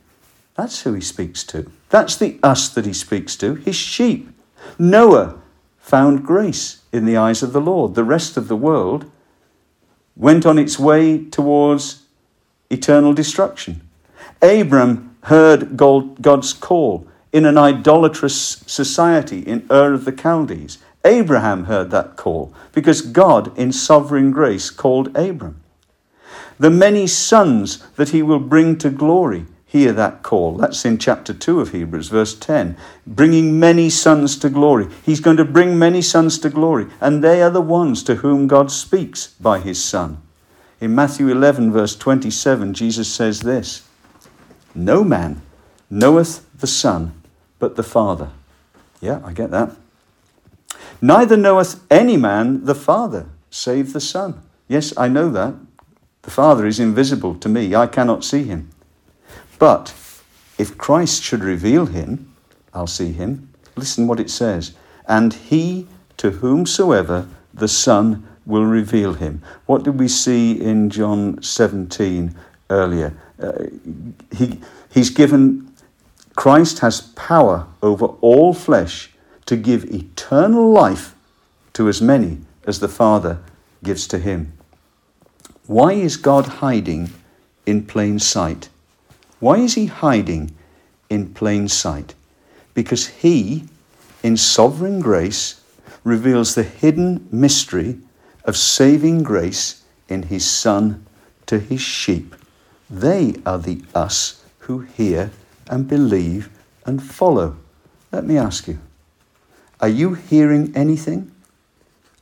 That's 0.55 0.83
who 0.83 0.93
he 0.93 1.01
speaks 1.01 1.43
to. 1.45 1.69
That's 1.91 2.15
the 2.15 2.39
us 2.41 2.69
that 2.69 2.87
he 2.87 2.93
speaks 2.93 3.35
to, 3.39 3.57
his 3.57 3.75
sheep. 3.75 4.29
Noah 4.79 5.41
found 5.81 6.25
grace 6.25 6.83
in 6.93 7.05
the 7.05 7.17
eyes 7.17 7.43
of 7.43 7.53
the 7.53 7.61
Lord. 7.61 7.97
The 7.97 8.05
rest 8.05 8.37
of 8.37 8.47
the 8.47 8.57
world 8.57 9.11
went 10.19 10.45
on 10.45 10.59
its 10.59 10.79
way 10.79 11.25
towards 11.25 12.03
eternal 12.69 13.15
destruction. 13.15 13.81
Abram 14.43 15.17
heard 15.23 15.77
God's 15.77 16.53
call 16.53 17.07
in 17.33 17.47
an 17.47 17.57
idolatrous 17.57 18.37
society 18.67 19.41
in 19.41 19.67
Ur 19.71 19.95
of 19.95 20.05
the 20.05 20.17
Chaldees. 20.17 20.79
Abraham 21.05 21.65
heard 21.65 21.91
that 21.93 22.17
call 22.17 22.53
because 22.73 23.01
God, 23.01 23.57
in 23.57 23.73
sovereign 23.73 24.31
grace, 24.33 24.71
called 24.71 25.17
Abram. 25.17 25.63
The 26.59 26.71
many 26.71 27.07
sons 27.07 27.79
that 27.97 28.11
he 28.11 28.23
will 28.23 28.41
bring 28.41 28.77
to 28.79 28.91
glory 28.91 29.47
hear 29.69 29.93
that 29.93 30.23
call. 30.23 30.57
That's 30.57 30.85
in 30.87 30.97
chapter 30.97 31.35
2 31.35 31.61
of 31.61 31.73
Hebrews, 31.73 32.09
verse 32.09 32.35
10. 32.35 32.77
Bringing 33.07 33.61
many 33.61 33.91
sons 33.91 34.39
to 34.39 34.49
glory. 34.49 34.89
He's 35.05 35.21
going 35.21 35.37
to 35.37 35.45
bring 35.45 35.79
many 35.79 36.01
sons 36.01 36.39
to 36.41 36.49
glory, 36.49 36.87
and 37.01 37.23
they 37.23 37.43
are 37.43 37.51
the 37.51 37.61
ones 37.61 38.03
to 38.05 38.17
whom 38.17 38.49
God 38.49 38.73
speaks 38.73 39.29
by 39.29 39.61
his 39.61 39.83
Son. 39.83 40.23
In 40.81 40.95
Matthew 40.95 41.29
11, 41.29 41.71
verse 41.71 41.95
27, 41.95 42.73
Jesus 42.73 43.13
says 43.13 43.41
this 43.41 43.87
No 44.75 45.05
man 45.05 45.43
knoweth 45.91 46.47
the 46.59 46.67
Son 46.67 47.21
but 47.59 47.77
the 47.77 47.83
Father. 47.83 48.31
Yeah, 49.03 49.21
I 49.23 49.33
get 49.33 49.51
that. 49.51 49.77
Neither 51.03 51.37
knoweth 51.37 51.85
any 51.91 52.17
man 52.17 52.65
the 52.65 52.75
Father 52.75 53.27
save 53.51 53.93
the 53.93 54.01
Son. 54.01 54.41
Yes, 54.67 54.95
I 54.97 55.09
know 55.09 55.29
that. 55.31 55.55
The 56.23 56.31
Father 56.31 56.67
is 56.67 56.81
invisible 56.81 57.35
to 57.37 57.49
me, 57.49 57.75
I 57.75 57.87
cannot 57.87 58.25
see 58.25 58.45
him. 58.45 58.71
But 59.59 59.95
if 60.59 60.79
Christ 60.79 61.23
should 61.23 61.43
reveal 61.43 61.87
him, 61.87 62.35
I'll 62.75 62.87
see 62.87 63.13
him. 63.13 63.49
Listen 63.77 64.07
what 64.07 64.21
it 64.21 64.31
says. 64.31 64.75
And 65.07 65.33
he 65.33 65.87
to 66.19 66.31
whomsoever 66.31 67.29
the 67.55 67.69
Son 67.69 68.27
will 68.45 68.65
reveal 68.65 69.15
him. 69.15 69.43
What 69.67 69.85
did 69.85 69.99
we 69.99 70.09
see 70.09 70.61
in 70.61 70.91
John 70.91 71.43
17 71.43 72.35
earlier? 72.71 73.17
Uh, 73.41 73.67
he, 74.35 74.61
he's 74.91 75.11
given, 75.11 75.73
Christ 76.35 76.81
has 76.81 77.01
power 77.01 77.67
over 77.83 78.07
all 78.07 78.55
flesh 78.55 79.11
to 79.47 79.57
give 79.57 79.85
eternal 79.85 80.71
life 80.71 81.15
to 81.75 81.89
as 81.89 82.03
many 82.03 82.39
as 82.67 82.81
the 82.81 82.89
Father 82.89 83.39
gives 83.85 84.07
to 84.09 84.19
him. 84.19 84.53
Why 85.67 85.93
is 85.93 86.17
God 86.17 86.47
hiding 86.47 87.11
in 87.67 87.87
plain 87.87 88.19
sight? 88.19 88.69
Why 89.41 89.59
is 89.59 89.75
he 89.75 89.87
hiding 89.87 90.55
in 91.09 91.35
plain 91.35 91.69
sight? 91.69 92.15
Because 92.75 93.07
he, 93.07 93.65
in 94.23 94.37
sovereign 94.37 95.01
grace, 95.01 95.61
reveals 96.05 96.55
the 96.55 96.63
hidden 96.63 97.29
mystery 97.31 97.99
of 98.45 98.57
saving 98.57 99.23
grace 99.23 99.83
in 100.09 100.25
his 100.25 100.49
Son 100.49 101.05
to 101.47 101.59
his 101.59 101.81
sheep. 101.81 102.35
They 102.91 103.35
are 103.45 103.59
the 103.59 103.83
us 103.95 104.43
who 104.61 104.81
hear 104.81 105.31
and 105.69 105.87
believe 105.87 106.49
and 106.87 107.03
follow. 107.03 107.57
Let 108.11 108.25
me 108.25 108.39
ask 108.39 108.67
you 108.67 108.79
are 109.81 109.89
you 109.89 110.15
hearing 110.15 110.73
anything? 110.75 111.31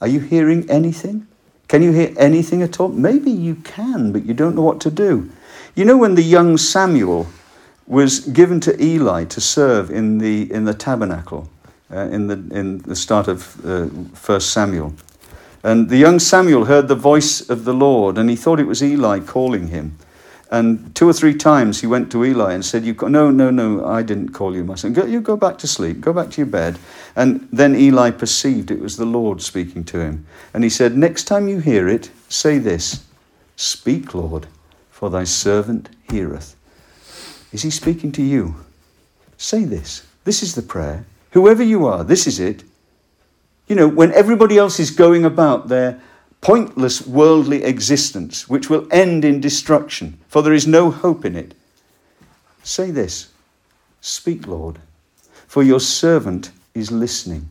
Are 0.01 0.09
you 0.09 0.21
hearing 0.21 0.69
anything? 0.69 1.27
Can 1.69 1.83
you 1.83 1.93
hear 1.93 2.13
anything 2.17 2.63
at 2.63 2.79
all? 2.79 2.89
Maybe 2.89 3.31
you 3.31 3.57
can, 3.57 4.13
but 4.13 4.27
you 4.27 4.35
don't 4.35 4.55
know 4.55 4.63
what 4.63 4.81
to 4.83 4.91
do. 4.91 5.31
You 5.77 5.85
know, 5.85 5.99
when 5.99 6.15
the 6.15 6.23
young 6.23 6.57
Samuel 6.57 7.27
was 7.87 8.21
given 8.21 8.61
to 8.61 8.83
Eli 8.83 9.25
to 9.27 9.43
serve 9.43 9.91
in 9.91 10.17
the, 10.17 10.51
in 10.51 10.65
the 10.65 10.73
tabernacle, 10.73 11.51
uh, 11.93 12.09
in, 12.09 12.29
the, 12.29 12.59
in 12.59 12.79
the 12.79 12.97
start 12.97 13.29
of 13.29 13.63
uh, 13.63 13.85
1 13.85 14.41
Samuel, 14.41 14.95
and 15.63 15.91
the 15.91 15.99
young 15.99 16.19
Samuel 16.19 16.65
heard 16.65 16.89
the 16.89 16.95
voice 16.95 17.51
of 17.51 17.67
the 17.67 17.75
Lord, 17.75 18.17
and 18.17 18.31
he 18.31 18.37
thought 18.37 18.59
it 18.59 18.67
was 18.67 18.83
Eli 18.83 19.21
calling 19.21 19.69
him. 19.69 19.99
And 20.51 20.95
two 20.95 21.07
or 21.07 21.13
three 21.13 21.35
times 21.35 21.83
he 21.83 21.87
went 21.87 22.11
to 22.13 22.25
Eli 22.25 22.55
and 22.55 22.65
said, 22.65 22.87
you 22.87 22.97
No, 23.03 23.31
no, 23.31 23.51
no, 23.51 23.85
I 23.85 24.03
didn't 24.03 24.31
call 24.31 24.57
you, 24.57 24.65
my 24.65 24.77
son. 24.77 24.95
Go, 24.95 25.05
you 25.05 25.21
go 25.21 25.37
back 25.37 25.59
to 25.59 25.67
sleep, 25.67 26.01
go 26.01 26.15
back 26.15 26.31
to 26.31 26.41
your 26.41 26.47
bed. 26.47 26.79
And 27.15 27.49
then 27.53 27.77
Eli 27.77 28.13
perceived 28.13 28.71
it 28.71 28.81
was 28.81 28.97
the 28.97 29.05
Lord 29.05 29.43
speaking 29.43 29.85
to 29.85 30.01
him. 30.01 30.25
And 30.55 30.65
he 30.65 30.71
said, 30.71 30.97
Next 30.97 31.25
time 31.25 31.49
you 31.49 31.59
hear 31.59 31.87
it, 31.87 32.11
say 32.31 32.57
this 32.57 33.05
Speak, 33.57 34.15
Lord, 34.15 34.47
for 34.97 35.11
thy 35.11 35.25
servant 35.25 35.91
heareth. 36.11 36.57
Is 37.53 37.61
he 37.61 37.69
speaking 37.69 38.13
to 38.13 38.23
you? 38.23 38.55
Say 39.37 39.65
this. 39.65 40.07
This 40.25 40.43
is 40.43 40.55
the 40.55 40.63
prayer. 40.63 41.05
Whoever 41.33 41.63
you 41.63 41.85
are, 41.85 42.03
this 42.03 42.27
is 42.27 42.41
it. 42.41 42.65
You 43.69 43.77
know, 43.77 43.89
when 43.89 44.11
everybody 44.13 44.57
else 44.57 44.81
is 44.81 44.91
going 44.91 45.27
about 45.27 45.69
their 45.69 46.01
pointless 46.41 47.07
worldly 47.07 47.63
existence, 47.63 48.49
which 48.49 48.71
will 48.71 48.89
end 48.91 49.23
in 49.23 49.39
destruction, 49.39 50.19
for 50.29 50.43
there 50.43 50.55
is 50.55 50.67
no 50.67 50.91
hope 50.91 51.27
in 51.27 51.37
it, 51.37 51.53
say 52.63 52.91
this 52.91 53.29
Speak, 54.01 54.47
Lord, 54.47 54.79
for 55.47 55.63
your 55.63 55.81
servant 55.81 56.53
is 56.75 56.91
listening. 56.91 57.51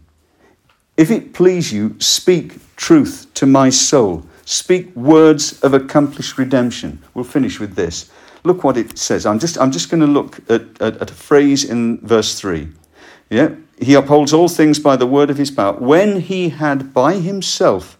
If 0.97 1.11
it 1.11 1.35
please 1.35 1.71
you, 1.71 1.95
speak 1.99 2.75
truth 2.75 3.27
to 3.35 3.45
my 3.45 3.69
soul. 3.69 4.25
Speak 4.45 4.95
words 4.95 5.59
of 5.61 5.73
accomplished 5.73 6.37
redemption. 6.37 7.01
We'll 7.13 7.25
finish 7.25 7.59
with 7.59 7.75
this. 7.75 8.11
look 8.43 8.63
what 8.63 8.77
it 8.77 8.97
says. 8.97 9.25
I'm 9.25 9.39
just, 9.39 9.57
I'm 9.57 9.71
just 9.71 9.89
going 9.89 10.01
to 10.01 10.07
look 10.07 10.39
at, 10.49 10.79
at, 10.79 11.01
at 11.01 11.11
a 11.11 11.13
phrase 11.15 11.63
in 11.63 11.97
verse 12.05 12.39
3. 12.39 12.69
Yeah? 13.31 13.55
He 13.81 13.95
upholds 13.95 14.33
all 14.33 14.47
things 14.47 14.77
by 14.77 14.95
the 14.95 15.07
word 15.07 15.31
of 15.31 15.37
his 15.37 15.49
power. 15.49 15.73
When 15.73 16.21
he 16.21 16.49
had 16.49 16.93
by 16.93 17.15
himself 17.15 17.97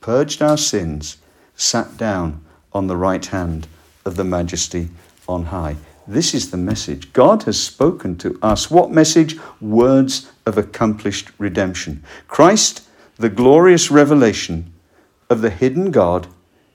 purged 0.00 0.40
our 0.40 0.56
sins, 0.56 1.16
sat 1.56 1.96
down 1.96 2.44
on 2.72 2.86
the 2.86 2.96
right 2.96 3.26
hand 3.26 3.66
of 4.04 4.14
the 4.14 4.24
majesty 4.24 4.90
on 5.28 5.46
high. 5.46 5.76
This 6.06 6.32
is 6.32 6.52
the 6.52 6.56
message. 6.56 7.12
God 7.12 7.42
has 7.42 7.60
spoken 7.60 8.16
to 8.18 8.38
us. 8.40 8.70
What 8.70 8.92
message? 8.92 9.36
Words 9.60 10.30
of 10.46 10.56
accomplished 10.56 11.30
redemption. 11.38 12.04
Christ, 12.28 12.88
the 13.16 13.28
glorious 13.28 13.90
revelation 13.90 14.72
of 15.30 15.40
the 15.40 15.50
hidden 15.50 15.90
God, 15.90 16.26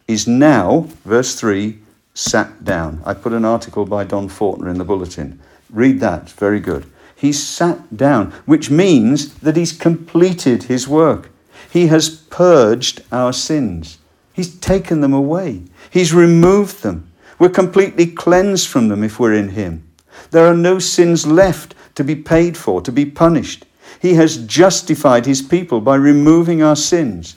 is 0.07 0.27
now, 0.27 0.87
verse 1.05 1.35
3, 1.35 1.79
sat 2.13 2.63
down. 2.63 3.01
I 3.05 3.13
put 3.13 3.33
an 3.33 3.45
article 3.45 3.85
by 3.85 4.03
Don 4.03 4.29
Fortner 4.29 4.69
in 4.69 4.77
the 4.77 4.83
bulletin. 4.83 5.39
Read 5.69 5.99
that, 6.01 6.29
very 6.29 6.59
good. 6.59 6.85
He's 7.15 7.41
sat 7.41 7.95
down, 7.95 8.31
which 8.45 8.69
means 8.69 9.33
that 9.35 9.55
he's 9.55 9.71
completed 9.71 10.63
his 10.63 10.87
work. 10.87 11.31
He 11.71 11.87
has 11.87 12.09
purged 12.09 13.01
our 13.11 13.33
sins. 13.33 13.97
He's 14.33 14.55
taken 14.59 15.01
them 15.01 15.13
away. 15.13 15.63
He's 15.89 16.13
removed 16.13 16.83
them. 16.83 17.11
We're 17.39 17.49
completely 17.49 18.07
cleansed 18.07 18.67
from 18.67 18.87
them 18.87 19.03
if 19.03 19.19
we're 19.19 19.33
in 19.33 19.49
Him. 19.49 19.87
There 20.31 20.45
are 20.45 20.55
no 20.55 20.79
sins 20.79 21.25
left 21.25 21.75
to 21.95 22.03
be 22.03 22.15
paid 22.15 22.57
for, 22.57 22.81
to 22.81 22.91
be 22.91 23.05
punished. 23.05 23.65
He 23.99 24.15
has 24.15 24.45
justified 24.45 25.25
His 25.25 25.41
people 25.41 25.81
by 25.81 25.95
removing 25.95 26.61
our 26.61 26.75
sins. 26.75 27.35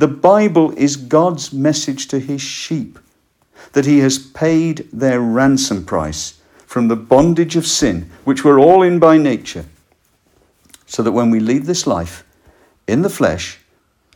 The 0.00 0.08
Bible 0.08 0.72
is 0.78 0.96
God's 0.96 1.52
message 1.52 2.08
to 2.08 2.20
His 2.20 2.40
sheep 2.40 2.98
that 3.72 3.84
He 3.84 3.98
has 3.98 4.16
paid 4.16 4.88
their 4.90 5.20
ransom 5.20 5.84
price 5.84 6.40
from 6.64 6.88
the 6.88 6.96
bondage 6.96 7.54
of 7.54 7.66
sin, 7.66 8.10
which 8.24 8.42
we're 8.42 8.58
all 8.58 8.80
in 8.82 8.98
by 8.98 9.18
nature, 9.18 9.66
so 10.86 11.02
that 11.02 11.12
when 11.12 11.28
we 11.28 11.38
leave 11.38 11.66
this 11.66 11.86
life 11.86 12.24
in 12.86 13.02
the 13.02 13.10
flesh, 13.10 13.58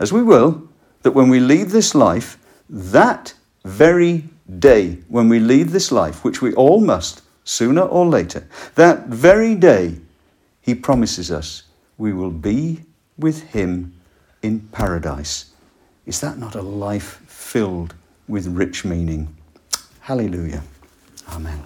as 0.01 0.11
we 0.11 0.23
will, 0.23 0.67
that 1.03 1.13
when 1.13 1.29
we 1.29 1.39
leave 1.39 1.71
this 1.71 1.95
life, 1.95 2.39
that 2.71 3.35
very 3.67 4.25
day 4.59 4.97
when 5.09 5.29
we 5.29 5.39
leave 5.39 5.71
this 5.71 5.93
life, 5.93 6.25
which 6.25 6.41
we 6.41 6.55
all 6.55 6.81
must, 6.81 7.21
sooner 7.45 7.83
or 7.83 8.07
later, 8.07 8.49
that 8.77 9.09
very 9.09 9.55
day, 9.55 9.97
he 10.63 10.75
promises 10.75 11.31
us 11.31 11.65
we 11.99 12.15
will 12.15 12.31
be 12.31 12.81
with 13.19 13.43
him 13.51 13.93
in 14.41 14.61
paradise. 14.73 15.51
Is 16.07 16.21
that 16.21 16.39
not 16.39 16.55
a 16.55 16.63
life 16.63 17.23
filled 17.27 17.95
with 18.29 18.47
rich 18.47 18.85
meaning? 18.85 19.35
Hallelujah. 20.01 20.63
Amen. 21.29 21.65